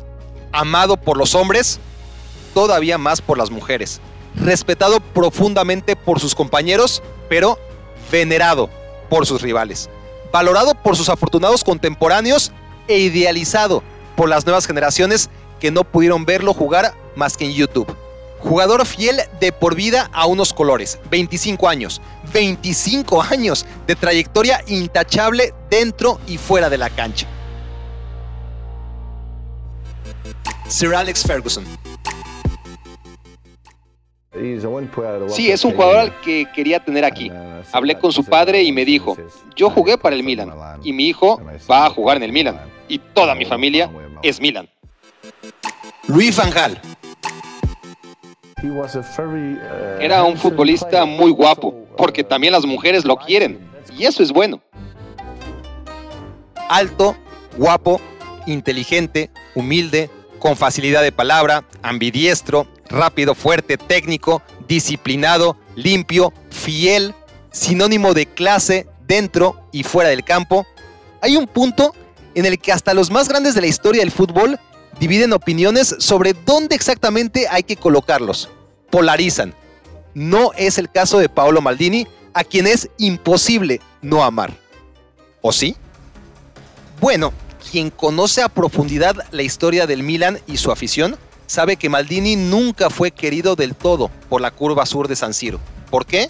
Amado 0.51 0.97
por 0.97 1.17
los 1.17 1.33
hombres, 1.33 1.79
todavía 2.53 2.99
más 2.99 3.21
por 3.21 3.39
las 3.39 3.49
mujeres. 3.49 4.01
Respetado 4.35 4.99
profundamente 4.99 5.95
por 5.95 6.19
sus 6.19 6.35
compañeros, 6.35 7.01
pero 7.27 7.57
venerado 8.11 8.69
por 9.09 9.25
sus 9.25 9.41
rivales 9.41 9.89
valorado 10.31 10.75
por 10.75 10.95
sus 10.95 11.09
afortunados 11.09 11.63
contemporáneos 11.63 12.51
e 12.87 12.99
idealizado 12.99 13.83
por 14.15 14.29
las 14.29 14.45
nuevas 14.45 14.65
generaciones 14.65 15.29
que 15.59 15.71
no 15.71 15.83
pudieron 15.83 16.25
verlo 16.25 16.53
jugar 16.53 16.93
más 17.15 17.37
que 17.37 17.45
en 17.45 17.53
YouTube. 17.53 17.95
Jugador 18.39 18.85
fiel 18.87 19.21
de 19.39 19.51
por 19.51 19.75
vida 19.75 20.09
a 20.13 20.25
unos 20.25 20.51
colores, 20.51 20.99
25 21.11 21.69
años, 21.69 22.01
25 22.33 23.21
años 23.21 23.65
de 23.85 23.95
trayectoria 23.95 24.63
intachable 24.67 25.53
dentro 25.69 26.19
y 26.25 26.37
fuera 26.37 26.69
de 26.69 26.79
la 26.79 26.89
cancha. 26.89 27.27
Sir 30.67 30.95
Alex 30.95 31.23
Ferguson, 31.23 31.65
Sí, 35.27 35.51
es 35.51 35.65
un 35.65 35.73
jugador 35.73 35.97
al 35.97 36.21
que 36.21 36.45
quería 36.55 36.79
tener 36.83 37.03
aquí. 37.03 37.29
Hablé 37.73 37.99
con 37.99 38.11
su 38.11 38.23
padre 38.23 38.63
y 38.63 38.71
me 38.71 38.85
dijo, 38.85 39.17
yo 39.55 39.69
jugué 39.69 39.97
para 39.97 40.15
el 40.15 40.23
Milan 40.23 40.53
y 40.83 40.93
mi 40.93 41.07
hijo 41.07 41.41
va 41.69 41.85
a 41.85 41.89
jugar 41.89 42.17
en 42.17 42.23
el 42.23 42.31
Milan 42.31 42.59
y 42.87 42.99
toda 42.99 43.35
mi 43.35 43.45
familia 43.45 43.89
es 44.23 44.39
Milan. 44.39 44.69
Luis 46.07 46.35
Van 46.35 46.49
Gaal. 46.49 46.81
Era 49.99 50.23
un 50.23 50.37
futbolista 50.37 51.05
muy 51.05 51.31
guapo, 51.31 51.87
porque 51.97 52.23
también 52.23 52.53
las 52.53 52.65
mujeres 52.65 53.05
lo 53.05 53.17
quieren, 53.17 53.59
y 53.97 54.05
eso 54.05 54.21
es 54.21 54.31
bueno. 54.31 54.61
Alto, 56.69 57.15
guapo, 57.57 57.99
inteligente, 58.45 59.29
humilde, 59.55 60.09
con 60.39 60.55
facilidad 60.55 61.01
de 61.01 61.11
palabra, 61.11 61.63
ambidiestro, 61.81 62.67
rápido, 62.91 63.35
fuerte, 63.35 63.77
técnico, 63.77 64.41
disciplinado, 64.67 65.57
limpio, 65.75 66.33
fiel, 66.49 67.15
sinónimo 67.51 68.13
de 68.13 68.25
clase 68.25 68.87
dentro 69.07 69.67
y 69.71 69.83
fuera 69.83 70.09
del 70.09 70.23
campo. 70.23 70.65
Hay 71.21 71.35
un 71.35 71.47
punto 71.47 71.95
en 72.35 72.45
el 72.45 72.59
que 72.59 72.71
hasta 72.71 72.93
los 72.93 73.11
más 73.11 73.27
grandes 73.27 73.55
de 73.55 73.61
la 73.61 73.67
historia 73.67 74.01
del 74.01 74.11
fútbol 74.11 74.59
dividen 74.99 75.33
opiniones 75.33 75.95
sobre 75.99 76.33
dónde 76.33 76.75
exactamente 76.75 77.47
hay 77.49 77.63
que 77.63 77.75
colocarlos. 77.75 78.49
Polarizan. 78.89 79.53
No 80.13 80.51
es 80.57 80.77
el 80.77 80.91
caso 80.91 81.19
de 81.19 81.29
Paolo 81.29 81.61
Maldini, 81.61 82.07
a 82.33 82.43
quien 82.43 82.67
es 82.67 82.89
imposible 82.97 83.81
no 84.01 84.23
amar. 84.23 84.53
¿O 85.41 85.51
sí? 85.51 85.75
Bueno, 86.99 87.33
quien 87.71 87.89
conoce 87.89 88.41
a 88.41 88.49
profundidad 88.49 89.15
la 89.31 89.41
historia 89.41 89.87
del 89.87 90.03
Milan 90.03 90.39
y 90.47 90.57
su 90.57 90.71
afición, 90.71 91.17
sabe 91.51 91.75
que 91.75 91.89
Maldini 91.89 92.37
nunca 92.37 92.89
fue 92.89 93.11
querido 93.11 93.57
del 93.57 93.75
todo 93.75 94.09
por 94.29 94.39
la 94.39 94.51
curva 94.51 94.85
sur 94.85 95.09
de 95.09 95.17
San 95.17 95.33
Siro. 95.33 95.59
¿Por 95.89 96.05
qué? 96.05 96.29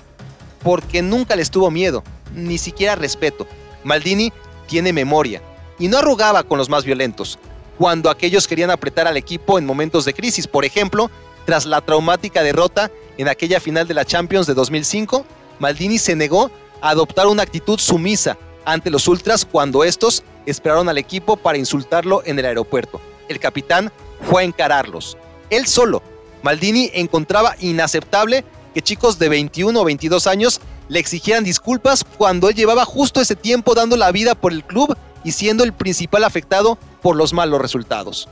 Porque 0.64 1.04
nunca 1.04 1.36
les 1.36 1.52
tuvo 1.52 1.70
miedo, 1.70 2.04
ni 2.34 2.58
siquiera 2.58 2.96
respeto. 2.96 3.46
Maldini 3.84 4.34
tiene 4.66 4.94
memoria 4.94 5.44
y 5.78 5.90
no 5.90 6.00
arrugaba 6.00 6.42
con 6.42 6.58
los 6.58 6.70
más 6.70 6.86
violentos. 6.86 7.38
Cuando 7.78 8.10
aquellos 8.10 8.48
querían 8.48 8.72
apretar 8.72 9.08
al 9.08 9.16
equipo 9.16 9.60
en 9.60 9.66
momentos 9.68 10.06
de 10.06 10.16
crisis, 10.16 10.48
por 10.48 10.66
ejemplo, 10.66 11.12
tras 11.46 11.68
la 11.68 11.82
traumática 11.82 12.42
derrota 12.42 12.90
en 13.20 13.28
aquella 13.28 13.60
final 13.60 13.88
de 13.88 13.94
la 13.94 14.06
Champions 14.06 14.48
de 14.48 14.56
2005, 14.56 15.24
Maldini 15.60 16.00
se 16.00 16.16
negó 16.16 16.50
a 16.82 16.90
adoptar 16.90 17.28
una 17.28 17.44
actitud 17.44 17.78
sumisa 17.78 18.40
ante 18.66 18.90
los 18.90 19.08
ultras 19.08 19.46
cuando 19.46 19.84
estos 19.84 20.24
esperaron 20.48 20.90
al 20.90 20.98
equipo 20.98 21.38
para 21.38 21.60
insultarlo 21.60 22.24
en 22.26 22.40
el 22.40 22.46
aeropuerto. 22.46 23.00
El 23.30 23.40
capitán 23.40 23.92
fue 24.22 24.42
a 24.42 24.46
encararlos. 24.46 25.18
Él 25.50 25.68
solo. 25.68 26.02
Maldini 26.44 26.90
encontraba 26.94 27.56
inaceptable 27.60 28.44
que 28.74 28.82
chicos 28.82 29.20
de 29.20 29.30
21 29.30 29.80
o 29.80 29.84
22 29.84 30.28
años 30.28 30.62
le 30.88 31.00
exigieran 31.00 31.44
disculpas 31.44 32.04
cuando 32.04 32.50
él 32.50 32.56
llevaba 32.56 32.86
justo 32.86 33.22
ese 33.22 33.36
tiempo 33.36 33.76
dando 33.76 33.98
la 33.98 34.12
vida 34.12 34.36
por 34.36 34.52
el 34.52 34.64
club 34.64 34.98
y 35.24 35.34
siendo 35.34 35.64
el 35.64 35.74
principal 35.74 36.24
afectado 36.24 36.78
por 37.02 37.16
los 37.16 37.34
malos 37.34 37.62
resultados. 37.62 38.28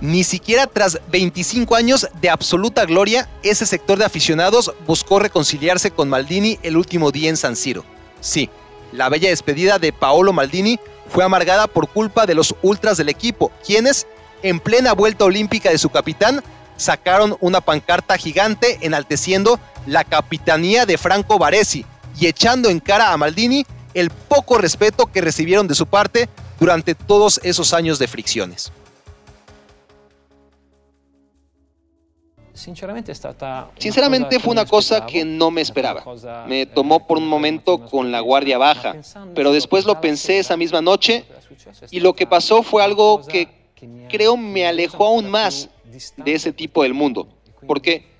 Ni 0.00 0.24
siquiera 0.24 0.66
tras 0.66 1.00
25 1.10 1.76
años 1.76 2.08
de 2.20 2.28
absoluta 2.28 2.84
gloria, 2.86 3.28
ese 3.42 3.66
sector 3.66 3.98
de 3.98 4.04
aficionados 4.04 4.72
buscó 4.86 5.20
reconciliarse 5.20 5.92
con 5.92 6.08
Maldini 6.08 6.58
el 6.62 6.76
último 6.76 7.12
día 7.12 7.28
en 7.28 7.36
San 7.36 7.54
Siro. 7.54 7.84
Sí, 8.20 8.50
la 8.90 9.08
bella 9.08 9.28
despedida 9.28 9.78
de 9.78 9.92
Paolo 9.92 10.32
Maldini 10.32 10.80
fue 11.08 11.24
amargada 11.24 11.66
por 11.66 11.88
culpa 11.88 12.26
de 12.26 12.34
los 12.34 12.54
ultras 12.62 12.96
del 12.96 13.10
equipo, 13.10 13.52
quienes, 13.64 14.06
en 14.42 14.60
plena 14.60 14.92
vuelta 14.92 15.24
olímpica 15.24 15.70
de 15.70 15.78
su 15.78 15.90
capitán, 15.90 16.42
sacaron 16.76 17.36
una 17.40 17.60
pancarta 17.60 18.16
gigante 18.16 18.78
enalteciendo 18.82 19.58
la 19.86 20.04
capitanía 20.04 20.86
de 20.86 20.98
Franco 20.98 21.38
Baresi 21.38 21.84
y 22.18 22.26
echando 22.26 22.68
en 22.68 22.80
cara 22.80 23.12
a 23.12 23.16
Maldini 23.16 23.64
el 23.94 24.10
poco 24.10 24.58
respeto 24.58 25.06
que 25.06 25.20
recibieron 25.20 25.68
de 25.68 25.74
su 25.74 25.86
parte 25.86 26.28
durante 26.58 26.94
todos 26.94 27.40
esos 27.42 27.72
años 27.72 27.98
de 27.98 28.08
fricciones. 28.08 28.72
Sinceramente 32.54 34.38
fue 34.38 34.52
una 34.52 34.64
cosa 34.64 35.04
que 35.04 35.24
no 35.24 35.50
me 35.50 35.62
esperaba. 35.62 36.04
Me 36.46 36.66
tomó 36.66 37.06
por 37.06 37.18
un 37.18 37.26
momento 37.26 37.84
con 37.86 38.12
la 38.12 38.20
guardia 38.20 38.58
baja, 38.58 38.96
pero 39.34 39.52
después 39.52 39.84
lo 39.84 40.00
pensé 40.00 40.38
esa 40.38 40.56
misma 40.56 40.80
noche 40.80 41.24
y 41.90 42.00
lo 42.00 42.14
que 42.14 42.26
pasó 42.26 42.62
fue 42.62 42.84
algo 42.84 43.26
que 43.26 43.61
creo 44.10 44.36
me 44.36 44.66
alejó 44.66 45.06
aún 45.06 45.28
más 45.28 45.68
de 46.16 46.34
ese 46.34 46.52
tipo 46.52 46.82
del 46.82 46.94
mundo, 46.94 47.28
porque 47.66 48.12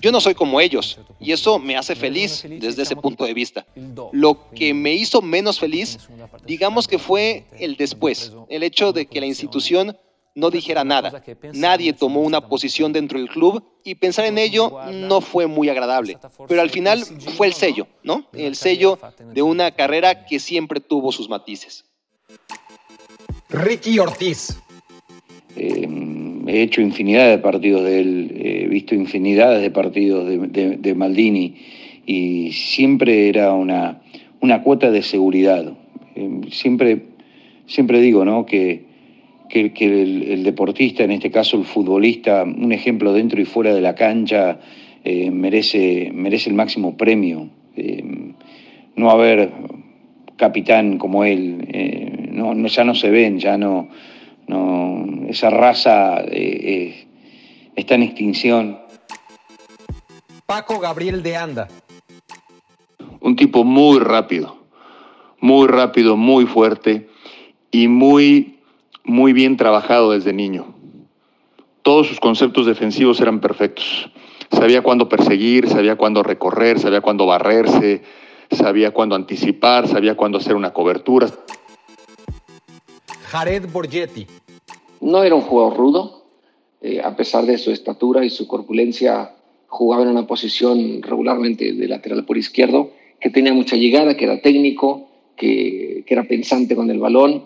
yo 0.00 0.12
no 0.12 0.20
soy 0.20 0.34
como 0.34 0.60
ellos 0.60 0.98
y 1.18 1.32
eso 1.32 1.58
me 1.58 1.76
hace 1.76 1.96
feliz 1.96 2.44
desde 2.48 2.82
ese 2.82 2.96
punto 2.96 3.24
de 3.24 3.34
vista. 3.34 3.66
Lo 4.12 4.50
que 4.50 4.72
me 4.72 4.94
hizo 4.94 5.20
menos 5.20 5.58
feliz, 5.58 5.98
digamos 6.46 6.86
que 6.86 6.98
fue 6.98 7.44
el 7.58 7.76
después, 7.76 8.32
el 8.48 8.62
hecho 8.62 8.92
de 8.92 9.06
que 9.06 9.20
la 9.20 9.26
institución 9.26 9.96
no 10.34 10.50
dijera 10.50 10.84
nada. 10.84 11.22
Nadie 11.52 11.92
tomó 11.92 12.20
una 12.20 12.48
posición 12.48 12.92
dentro 12.92 13.18
del 13.18 13.28
club 13.28 13.62
y 13.84 13.96
pensar 13.96 14.24
en 14.24 14.38
ello 14.38 14.78
no 14.92 15.20
fue 15.20 15.46
muy 15.46 15.68
agradable. 15.68 16.18
Pero 16.48 16.62
al 16.62 16.70
final 16.70 17.04
fue 17.36 17.48
el 17.48 17.54
sello, 17.54 17.86
¿no? 18.02 18.26
El 18.32 18.56
sello 18.56 18.98
de 19.32 19.42
una 19.42 19.72
carrera 19.72 20.24
que 20.24 20.38
siempre 20.38 20.80
tuvo 20.80 21.12
sus 21.12 21.28
matices. 21.28 21.84
Ricky 23.48 23.98
Ortiz. 23.98 24.56
Eh, 25.56 25.88
he 26.46 26.62
hecho 26.62 26.80
infinidad 26.80 27.28
de 27.30 27.38
partidos 27.38 27.84
de 27.84 28.00
él, 28.00 28.32
he 28.36 28.66
visto 28.68 28.94
infinidades 28.94 29.62
de 29.62 29.70
partidos 29.70 30.26
de, 30.28 30.94
Maldini 30.94 31.54
y 32.06 32.52
siempre 32.52 33.28
era 33.28 33.52
una, 33.52 34.00
una 34.40 34.62
cuota 34.62 34.90
de 34.90 35.02
seguridad. 35.02 35.72
Eh, 36.14 36.40
siempre, 36.50 37.02
siempre 37.66 38.00
digo, 38.00 38.24
¿no? 38.24 38.46
Que 38.46 38.90
que, 39.48 39.70
el, 39.84 40.44
deportista, 40.44 41.04
en 41.04 41.10
este 41.10 41.30
caso 41.30 41.58
el 41.58 41.64
futbolista, 41.64 42.42
un 42.42 42.72
ejemplo 42.72 43.12
dentro 43.12 43.38
y 43.38 43.44
fuera 43.44 43.74
de 43.74 43.82
la 43.82 43.94
cancha, 43.94 44.58
eh, 45.04 45.30
merece, 45.30 46.10
merece 46.14 46.48
el 46.48 46.56
máximo 46.56 46.96
premio. 46.96 47.50
No 48.96 49.10
haber 49.10 49.50
capitán 50.36 50.96
como 50.96 51.24
él, 51.24 52.30
no, 52.32 52.66
ya 52.66 52.84
no 52.84 52.94
se 52.94 53.10
ven, 53.10 53.40
ya 53.40 53.58
no, 53.58 53.88
no 54.52 55.28
esa 55.28 55.50
raza 55.50 56.22
está 57.74 57.94
en 57.94 58.02
extinción. 58.02 58.78
Paco 60.46 60.78
Gabriel 60.78 61.22
de 61.22 61.36
Anda. 61.36 61.68
Un 63.20 63.36
tipo 63.36 63.64
muy 63.64 63.98
rápido, 64.00 64.58
muy 65.40 65.68
rápido, 65.68 66.16
muy 66.16 66.46
fuerte 66.46 67.08
y 67.70 67.88
muy 67.88 68.58
muy 69.04 69.32
bien 69.32 69.56
trabajado 69.56 70.12
desde 70.12 70.32
niño. 70.32 70.74
Todos 71.82 72.06
sus 72.06 72.20
conceptos 72.20 72.66
defensivos 72.66 73.20
eran 73.20 73.40
perfectos. 73.40 74.10
Sabía 74.50 74.82
cuándo 74.82 75.08
perseguir, 75.08 75.68
sabía 75.68 75.96
cuándo 75.96 76.22
recorrer, 76.22 76.78
sabía 76.78 77.00
cuándo 77.00 77.26
barrerse, 77.26 78.02
sabía 78.50 78.92
cuándo 78.92 79.16
anticipar, 79.16 79.88
sabía 79.88 80.14
cuándo 80.14 80.38
hacer 80.38 80.54
una 80.54 80.72
cobertura. 80.72 81.28
Jared 83.32 83.66
Borgetti. 83.72 84.26
No 85.02 85.24
era 85.24 85.34
un 85.34 85.42
jugador 85.42 85.76
rudo, 85.76 86.22
eh, 86.80 87.00
a 87.02 87.16
pesar 87.16 87.44
de 87.44 87.58
su 87.58 87.72
estatura 87.72 88.24
y 88.24 88.30
su 88.30 88.46
corpulencia, 88.46 89.34
jugaba 89.66 90.04
en 90.04 90.10
una 90.10 90.26
posición 90.26 91.02
regularmente 91.02 91.72
de 91.72 91.88
lateral 91.88 92.24
por 92.24 92.38
izquierdo, 92.38 92.90
que 93.20 93.30
tenía 93.30 93.52
mucha 93.52 93.76
llegada, 93.76 94.16
que 94.16 94.24
era 94.24 94.40
técnico, 94.40 95.08
que, 95.36 96.04
era 96.06 96.24
pensante 96.24 96.76
con 96.76 96.90
el 96.90 96.98
balón. 96.98 97.44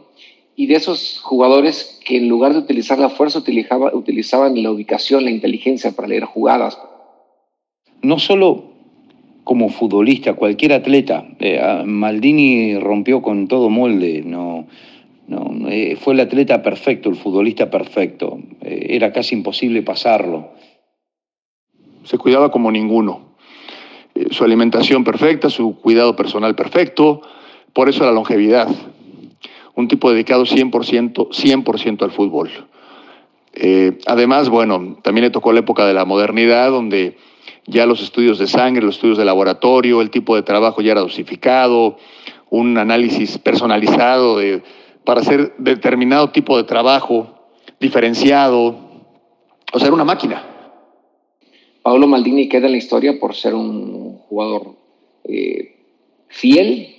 Y 0.55 0.67
de 0.67 0.75
esos 0.75 1.21
jugadores 1.23 2.01
que 2.05 2.17
en 2.17 2.29
lugar 2.29 2.53
de 2.53 2.59
utilizar 2.59 2.99
la 2.99 3.11
fuerza 3.11 3.39
utilizaban 3.39 4.63
la 4.63 4.71
ubicación, 4.71 5.25
la 5.25 5.31
inteligencia 5.31 5.93
para 5.93 6.09
leer 6.09 6.25
jugadas. 6.25 6.79
No 8.03 8.19
solo 8.19 8.65
como 9.45 9.69
futbolista, 9.69 10.35
cualquier 10.35 10.73
atleta, 10.73 11.29
eh, 11.39 11.83
Maldini 11.85 12.79
rompió 12.79 13.23
con 13.23 13.49
todo 13.49 13.71
molde, 13.71 14.23
no, 14.25 14.67
no 15.27 15.69
eh, 15.69 15.97
fue 15.97 16.15
el 16.15 16.21
atleta 16.21 16.63
perfecto, 16.63 17.09
el 17.09 17.17
futbolista 17.17 17.71
perfecto, 17.71 18.39
eh, 18.63 18.87
era 18.91 19.13
casi 19.13 19.35
imposible 19.35 19.83
pasarlo. 19.83 20.51
Se 22.05 22.19
cuidaba 22.19 22.51
como 22.51 22.71
ninguno, 22.71 23.37
su 24.31 24.45
alimentación 24.45 25.05
perfecta, 25.05 25.51
su 25.51 25.79
cuidado 25.81 26.17
personal 26.17 26.55
perfecto, 26.55 27.23
por 27.73 27.89
eso 27.89 28.05
la 28.05 28.13
longevidad 28.13 28.69
un 29.77 29.89
tipo 29.89 30.11
dedicado 30.11 30.45
100%, 30.45 31.29
100 31.33 31.99
al 32.01 32.11
fútbol. 32.11 32.51
Eh, 33.53 33.99
además, 34.07 34.49
bueno, 34.49 34.99
también 35.03 35.25
le 35.25 35.31
tocó 35.31 35.53
la 35.53 35.61
época 35.61 35.87
de 35.87 35.95
la 35.95 36.05
modernidad, 36.05 36.71
donde 36.71 37.17
ya 37.67 37.87
los 37.87 38.03
estudios 38.03 38.39
de 38.39 38.47
sangre, 38.47 38.85
los 38.85 38.97
estudios 38.97 39.19
de 39.19 39.25
laboratorio, 39.25 40.01
el 40.01 40.11
tipo 40.11 40.35
de 40.35 40.43
trabajo 40.43 40.81
ya 40.81 40.93
era 40.93 41.03
dosificado, 41.03 41.99
un 42.49 42.79
análisis 42.79 43.39
personalizado 43.39 44.39
de, 44.39 44.63
para 45.07 45.21
hacer 45.21 45.55
determinado 45.57 46.31
tipo 46.31 46.59
de 46.59 46.65
trabajo 46.65 47.49
diferenciado. 47.81 48.77
O 49.73 49.79
sea, 49.79 49.87
era 49.87 49.95
una 49.95 50.05
máquina. 50.05 50.45
Pablo 51.81 52.09
Maldini 52.09 52.49
queda 52.49 52.67
en 52.67 52.73
la 52.73 52.79
historia 52.79 53.19
por 53.19 53.35
ser 53.35 53.55
un 53.55 54.19
jugador 54.19 54.75
eh, 55.25 55.77
fiel, 56.29 56.97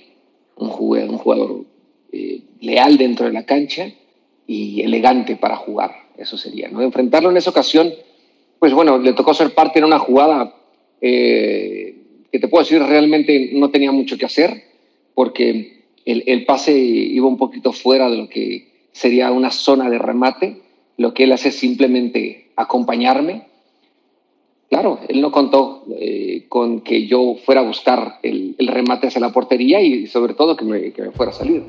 un 0.56 0.70
jugador, 0.70 1.66
eh, 2.10 2.40
leal 2.60 2.96
dentro 2.96 3.26
de 3.26 3.32
la 3.32 3.44
cancha 3.44 3.92
y 4.46 4.80
elegante 4.80 5.36
para 5.36 5.56
jugar. 5.56 5.92
Eso 6.16 6.38
sería, 6.38 6.68
¿no? 6.68 6.80
Enfrentarlo 6.80 7.30
en 7.30 7.36
esa 7.36 7.50
ocasión, 7.50 7.92
pues 8.58 8.72
bueno, 8.72 8.98
le 8.98 9.12
tocó 9.12 9.34
ser 9.34 9.54
parte 9.54 9.78
en 9.78 9.84
una 9.84 9.98
jugada 9.98 10.54
eh, 11.02 11.94
que 12.32 12.38
te 12.38 12.48
puedo 12.48 12.64
decir 12.64 12.82
realmente 12.82 13.50
no 13.52 13.70
tenía 13.70 13.92
mucho 13.92 14.16
que 14.16 14.24
hacer 14.24 14.64
porque 15.14 15.77
el, 16.12 16.44
pase 16.46 16.72
iba 16.78 17.26
un 17.26 17.36
poquito 17.36 17.72
fuera 17.72 18.08
de 18.08 18.16
lo 18.16 18.28
que 18.28 18.88
sería 18.92 19.30
una 19.30 19.50
zona 19.50 19.90
de 19.90 19.98
remate. 19.98 20.62
Lo 20.96 21.12
que 21.12 21.24
él 21.24 21.32
hace 21.32 21.50
es 21.50 21.58
simplemente 21.58 22.50
acompañarme. 22.56 23.46
Claro, 24.70 25.00
él 25.08 25.20
no 25.20 25.30
contó 25.30 25.84
eh, 25.98 26.46
con 26.48 26.80
que 26.80 27.06
yo 27.06 27.36
fuera 27.44 27.60
a 27.60 27.64
buscar 27.64 28.18
el, 28.22 28.56
remate 28.58 29.06
hacia 29.06 29.20
la 29.20 29.32
portería 29.32 29.80
y 29.80 30.06
sobre 30.06 30.34
todo 30.34 30.56
que 30.56 30.92
que 30.92 31.02
me 31.02 31.10
fuera 31.10 31.32
a 31.32 31.34
salir. 31.34 31.62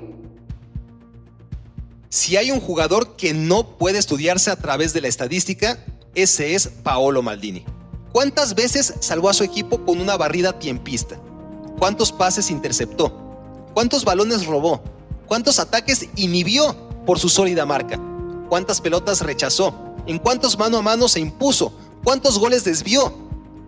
Si 2.10 2.38
hay 2.38 2.52
un 2.52 2.60
jugador 2.60 3.16
que 3.18 3.34
no 3.34 3.78
puede 3.78 4.00
estudiarse 4.00 4.52
a 4.52 4.56
través 4.56 4.94
de 4.94 5.02
la 5.02 5.08
estadística, 5.08 5.86
ese 6.16 6.56
es 6.56 6.68
Paolo 6.68 7.22
Maldini. 7.22 7.64
¿Cuántas 8.12 8.56
veces 8.56 8.96
salvó 9.00 9.30
a 9.30 9.34
su 9.34 9.44
equipo 9.44 9.86
con 9.86 10.02
una 10.02 10.18
barrida 10.18 10.58
tiempista? 10.58 11.22
¿Cuántos 11.78 12.12
pases 12.12 12.50
interceptó? 12.50 13.29
¿Cuántos 13.80 14.04
balones 14.04 14.46
robó? 14.46 14.84
¿Cuántos 15.26 15.58
ataques 15.58 16.10
inhibió 16.18 16.76
por 17.06 17.18
su 17.18 17.30
sólida 17.30 17.66
marca? 17.66 17.98
¿Cuántas 18.50 18.82
pelotas 18.82 19.22
rechazó? 19.22 19.74
¿En 20.06 20.20
cuántos 20.20 20.60
mano 20.60 20.80
a 20.80 20.82
mano 20.82 21.08
se 21.08 21.22
impuso? 21.22 21.72
¿Cuántos 22.04 22.38
goles 22.40 22.66
desvió? 22.66 23.14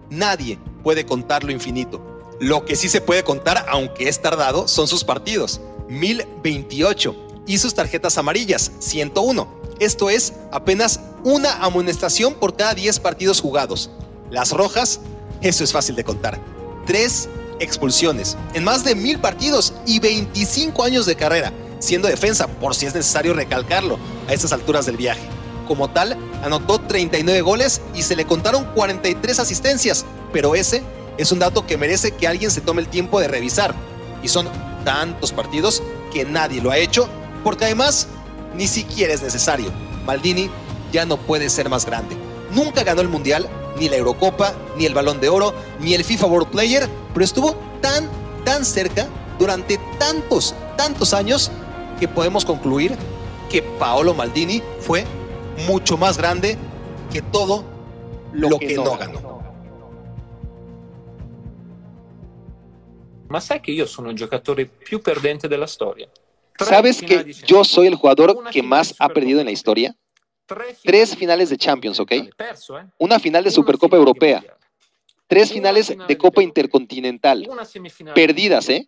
Nadie 0.09 0.59
puede 0.84 1.05
contar 1.05 1.45
lo 1.45 1.53
infinito. 1.53 2.26
Lo 2.41 2.66
que 2.66 2.76
sí 2.76 2.89
se 2.89 2.99
puede 2.99 3.24
contar, 3.24 3.66
aunque 3.70 4.09
es 4.09 4.22
tardado, 4.22 4.68
son 4.68 4.86
sus 4.86 5.05
partidos. 5.05 5.62
1028 5.88 7.16
y 7.47 7.59
sus 7.59 7.74
tarjetas 7.74 8.18
amarillas, 8.18 8.70
101. 8.80 9.47
Esto 9.80 10.09
es 10.09 10.34
apenas 10.51 10.99
una 11.24 11.53
amonestación 11.64 12.34
por 12.34 12.57
cada 12.57 12.74
10 12.74 12.99
partidos 12.99 13.39
jugados. 13.39 13.89
Las 14.30 14.51
rojas, 14.51 14.99
eso 15.39 15.64
es 15.64 15.72
fácil 15.72 15.95
de 15.95 16.03
contar. 16.03 16.38
Tres 16.86 17.30
expulsiones 17.62 18.38
en 18.53 18.64
más 18.64 18.84
de 18.84 18.95
mil 18.95 19.20
partidos 19.20 19.74
y 19.86 19.99
25 19.99 20.84
años 20.84 21.05
de 21.05 21.16
carrera, 21.16 21.53
siendo 21.80 22.07
defensa, 22.07 22.47
por 22.47 22.76
si 22.76 22.86
es 22.86 22.93
necesario 22.95 23.34
recalcarlo, 23.34 23.97
a 24.28 24.34
estas 24.34 24.51
alturas 24.51 24.86
del 24.86 24.97
viaje. 24.97 25.22
Como 25.68 25.89
tal, 25.89 26.18
anotó 26.43 26.80
39 26.80 27.41
goles 27.41 27.82
y 27.95 28.01
se 28.01 28.16
le 28.16 28.26
contaron 28.26 28.66
43 28.74 29.39
asistencias, 29.39 30.05
pero 30.34 30.55
ese 30.55 30.84
es 31.18 31.32
un 31.32 31.39
dato 31.39 31.66
que 31.66 31.78
merece 31.78 32.12
que 32.12 32.28
alguien 32.28 32.51
se 32.51 32.62
tome 32.62 32.82
el 32.82 32.88
tiempo 32.88 33.20
de 33.20 33.28
revisar. 33.28 33.74
Y 34.24 34.28
son 34.28 34.49
tantos 34.84 35.32
partidos 35.32 35.82
que 36.14 36.26
nadie 36.26 36.62
lo 36.62 36.72
ha 36.72 36.78
hecho, 36.78 37.07
porque 37.43 37.66
además 37.66 38.07
ni 38.55 38.68
siquiera 38.68 39.14
es 39.14 39.22
necesario. 39.22 39.72
Maldini 40.05 40.49
ya 40.91 41.05
no 41.05 41.18
puede 41.18 41.49
ser 41.49 41.70
más 41.70 41.86
grande. 41.86 42.18
Nunca 42.51 42.84
ganó 42.84 43.01
el 43.01 43.07
Mundial, 43.07 43.47
ni 43.82 43.89
la 43.89 43.97
Eurocopa, 43.97 44.53
ni 44.77 44.86
el 44.86 44.93
Balón 44.93 45.19
de 45.19 45.27
Oro, 45.27 45.55
ni 45.79 45.95
el 45.95 46.03
FIFA 46.03 46.27
World 46.27 46.51
Player, 46.51 46.88
pero 47.13 47.25
estuvo 47.25 47.55
tan, 47.82 48.07
tan 48.45 48.63
cerca 48.63 49.07
durante 49.39 49.79
tantos, 49.97 50.53
tantos 50.77 51.15
años 51.15 51.49
que 51.99 52.07
podemos 52.07 52.45
concluir 52.45 52.95
que 53.49 53.63
Paolo 53.63 54.13
Maldini 54.13 54.61
fue 54.82 55.03
mucho 55.67 55.97
más 55.97 56.19
grande 56.19 56.59
que 57.11 57.23
todo 57.23 57.63
lo, 58.34 58.59
que, 58.59 58.75
no 58.75 58.95
ganó. 58.95 59.19
Ma 63.29 63.39
sai 63.39 63.61
che 63.61 63.71
io 63.71 63.88
sono 63.88 64.11
il 64.11 64.15
giocatore 64.15 64.65
più 64.67 65.01
perdente 65.01 65.47
della 65.47 65.65
storia. 65.65 66.07
¿Sabes 66.59 67.01
que 67.01 67.34
yo 67.47 67.63
soy 67.63 67.88
el 67.88 67.95
jugador 67.95 68.43
que 68.51 68.61
más 68.61 68.93
ha 68.99 69.09
perdido 69.09 69.39
en 69.39 69.45
la 69.45 69.51
historia? 69.51 69.95
Tres 70.83 71.15
finales 71.15 71.49
de 71.49 71.57
Champions, 71.57 71.99
¿ok? 71.99 72.11
¿eh? 72.11 72.29
Una 72.97 73.19
final 73.19 73.43
de 73.43 73.51
Supercopa 73.51 73.97
Europea. 73.97 74.43
Tres 75.27 75.51
finales 75.51 75.95
de 76.07 76.17
Copa 76.17 76.43
Intercontinental. 76.43 77.49
Perdidas, 78.13 78.69
¿eh? 78.69 78.87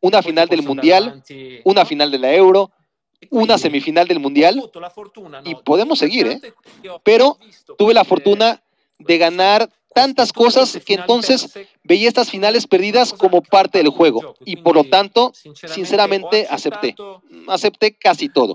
Una 0.00 0.22
final 0.22 0.48
del 0.48 0.62
Mundial, 0.62 1.22
una 1.64 1.84
final 1.84 2.10
de 2.10 2.18
la 2.18 2.34
Euro, 2.34 2.70
una 3.30 3.58
semifinal 3.58 4.06
del 4.06 4.20
Mundial. 4.20 4.70
Y 5.44 5.54
podemos 5.56 5.98
seguir, 5.98 6.26
¿eh? 6.26 6.40
Pero 7.02 7.38
tuve 7.78 7.94
la 7.94 8.04
fortuna 8.04 8.62
de 8.98 9.18
ganar 9.18 9.68
tantas 9.94 10.32
cosas 10.32 10.78
que 10.84 10.94
entonces 10.94 11.52
veía 11.82 12.08
estas 12.08 12.30
finales 12.30 12.66
perdidas 12.66 13.12
como 13.12 13.42
parte 13.42 13.78
del 13.78 13.88
juego 13.88 14.34
y 14.44 14.56
por 14.56 14.74
lo 14.74 14.84
tanto, 14.84 15.32
sinceramente, 15.54 16.46
acepté. 16.50 16.94
Acepté 17.48 17.94
casi 17.94 18.28
todo. 18.28 18.54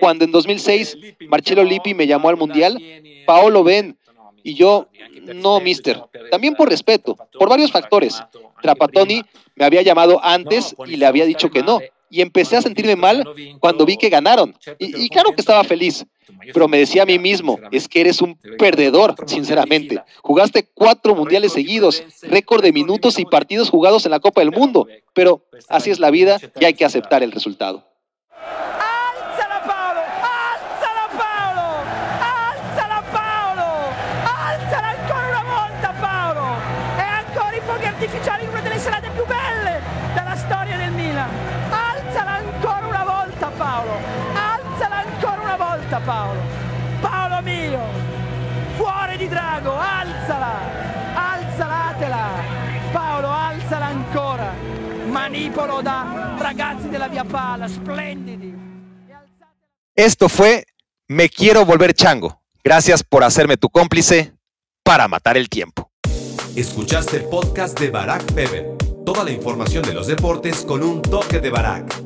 Cuando 0.00 0.24
en 0.24 0.32
2006 0.32 0.96
Marcelo 1.28 1.64
Lippi 1.64 1.94
me 1.94 2.06
llamó 2.06 2.28
al 2.28 2.36
Mundial, 2.36 2.78
Paolo 3.26 3.62
ven 3.64 3.96
y 4.42 4.54
yo, 4.54 4.88
no, 5.34 5.60
mister. 5.60 6.02
También 6.30 6.54
por 6.54 6.68
respeto, 6.68 7.16
por 7.38 7.48
varios 7.48 7.70
factores. 7.70 8.22
Trapatoni 8.62 9.22
me 9.54 9.64
había 9.64 9.82
llamado 9.82 10.20
antes 10.22 10.74
y 10.86 10.96
le 10.96 11.06
había 11.06 11.24
dicho 11.26 11.50
que 11.50 11.62
no. 11.62 11.80
Y 12.10 12.20
empecé 12.20 12.56
a 12.56 12.62
sentirme 12.62 12.96
mal 12.96 13.24
cuando 13.60 13.86
vi 13.86 13.96
que 13.96 14.08
ganaron. 14.08 14.54
Y, 14.78 15.04
y 15.04 15.08
claro 15.08 15.32
que 15.32 15.40
estaba 15.40 15.64
feliz. 15.64 16.04
Pero 16.52 16.68
me 16.68 16.78
decía 16.78 17.02
a 17.02 17.06
mí 17.06 17.18
mismo, 17.18 17.58
es 17.70 17.88
que 17.88 18.00
eres 18.00 18.20
un 18.20 18.36
perdedor, 18.58 19.14
sinceramente. 19.26 20.02
Jugaste 20.22 20.68
cuatro 20.74 21.14
mundiales 21.14 21.52
seguidos, 21.52 22.02
récord 22.22 22.62
de 22.62 22.72
minutos 22.72 23.18
y 23.18 23.24
partidos 23.24 23.70
jugados 23.70 24.04
en 24.04 24.10
la 24.10 24.20
Copa 24.20 24.40
del 24.40 24.50
Mundo. 24.50 24.86
Pero 25.12 25.44
así 25.68 25.90
es 25.90 25.98
la 25.98 26.10
vida 26.10 26.38
y 26.58 26.64
hay 26.64 26.74
que 26.74 26.84
aceptar 26.84 27.22
el 27.22 27.32
resultado. 27.32 27.89
Paolo. 46.04 46.40
Paolo 47.00 47.42
mio, 47.42 47.80
cuore 48.76 49.16
di 49.16 49.28
drago, 49.28 49.76
alzala, 49.76 50.58
alzalatela. 51.14 52.28
Paolo, 52.92 53.28
alzala 53.28 53.86
ancora. 53.86 54.52
Manipolo 55.06 55.80
da 55.82 56.36
ragazzi 56.38 56.88
della 56.88 57.08
via 57.08 57.24
pala, 57.24 57.66
splendidi. 57.68 58.68
Esto 59.92 60.28
fue 60.28 60.64
Me 61.10 61.28
quiero 61.28 61.64
volver 61.64 61.92
chango. 61.92 62.40
Gracias 62.62 63.02
por 63.02 63.24
hacerme 63.24 63.56
tu 63.56 63.68
cómplice 63.68 64.32
para 64.84 65.08
matar 65.08 65.36
el 65.36 65.48
tiempo. 65.48 65.90
Escuchaste 66.54 67.16
el 67.16 67.24
podcast 67.24 67.76
de 67.80 67.90
Barack 67.90 68.32
Feber. 68.32 68.76
Toda 69.04 69.24
la 69.24 69.32
información 69.32 69.82
de 69.82 69.92
los 69.92 70.06
deportes 70.06 70.64
con 70.64 70.84
un 70.84 71.02
toque 71.02 71.40
de 71.40 71.50
Barack. 71.50 72.00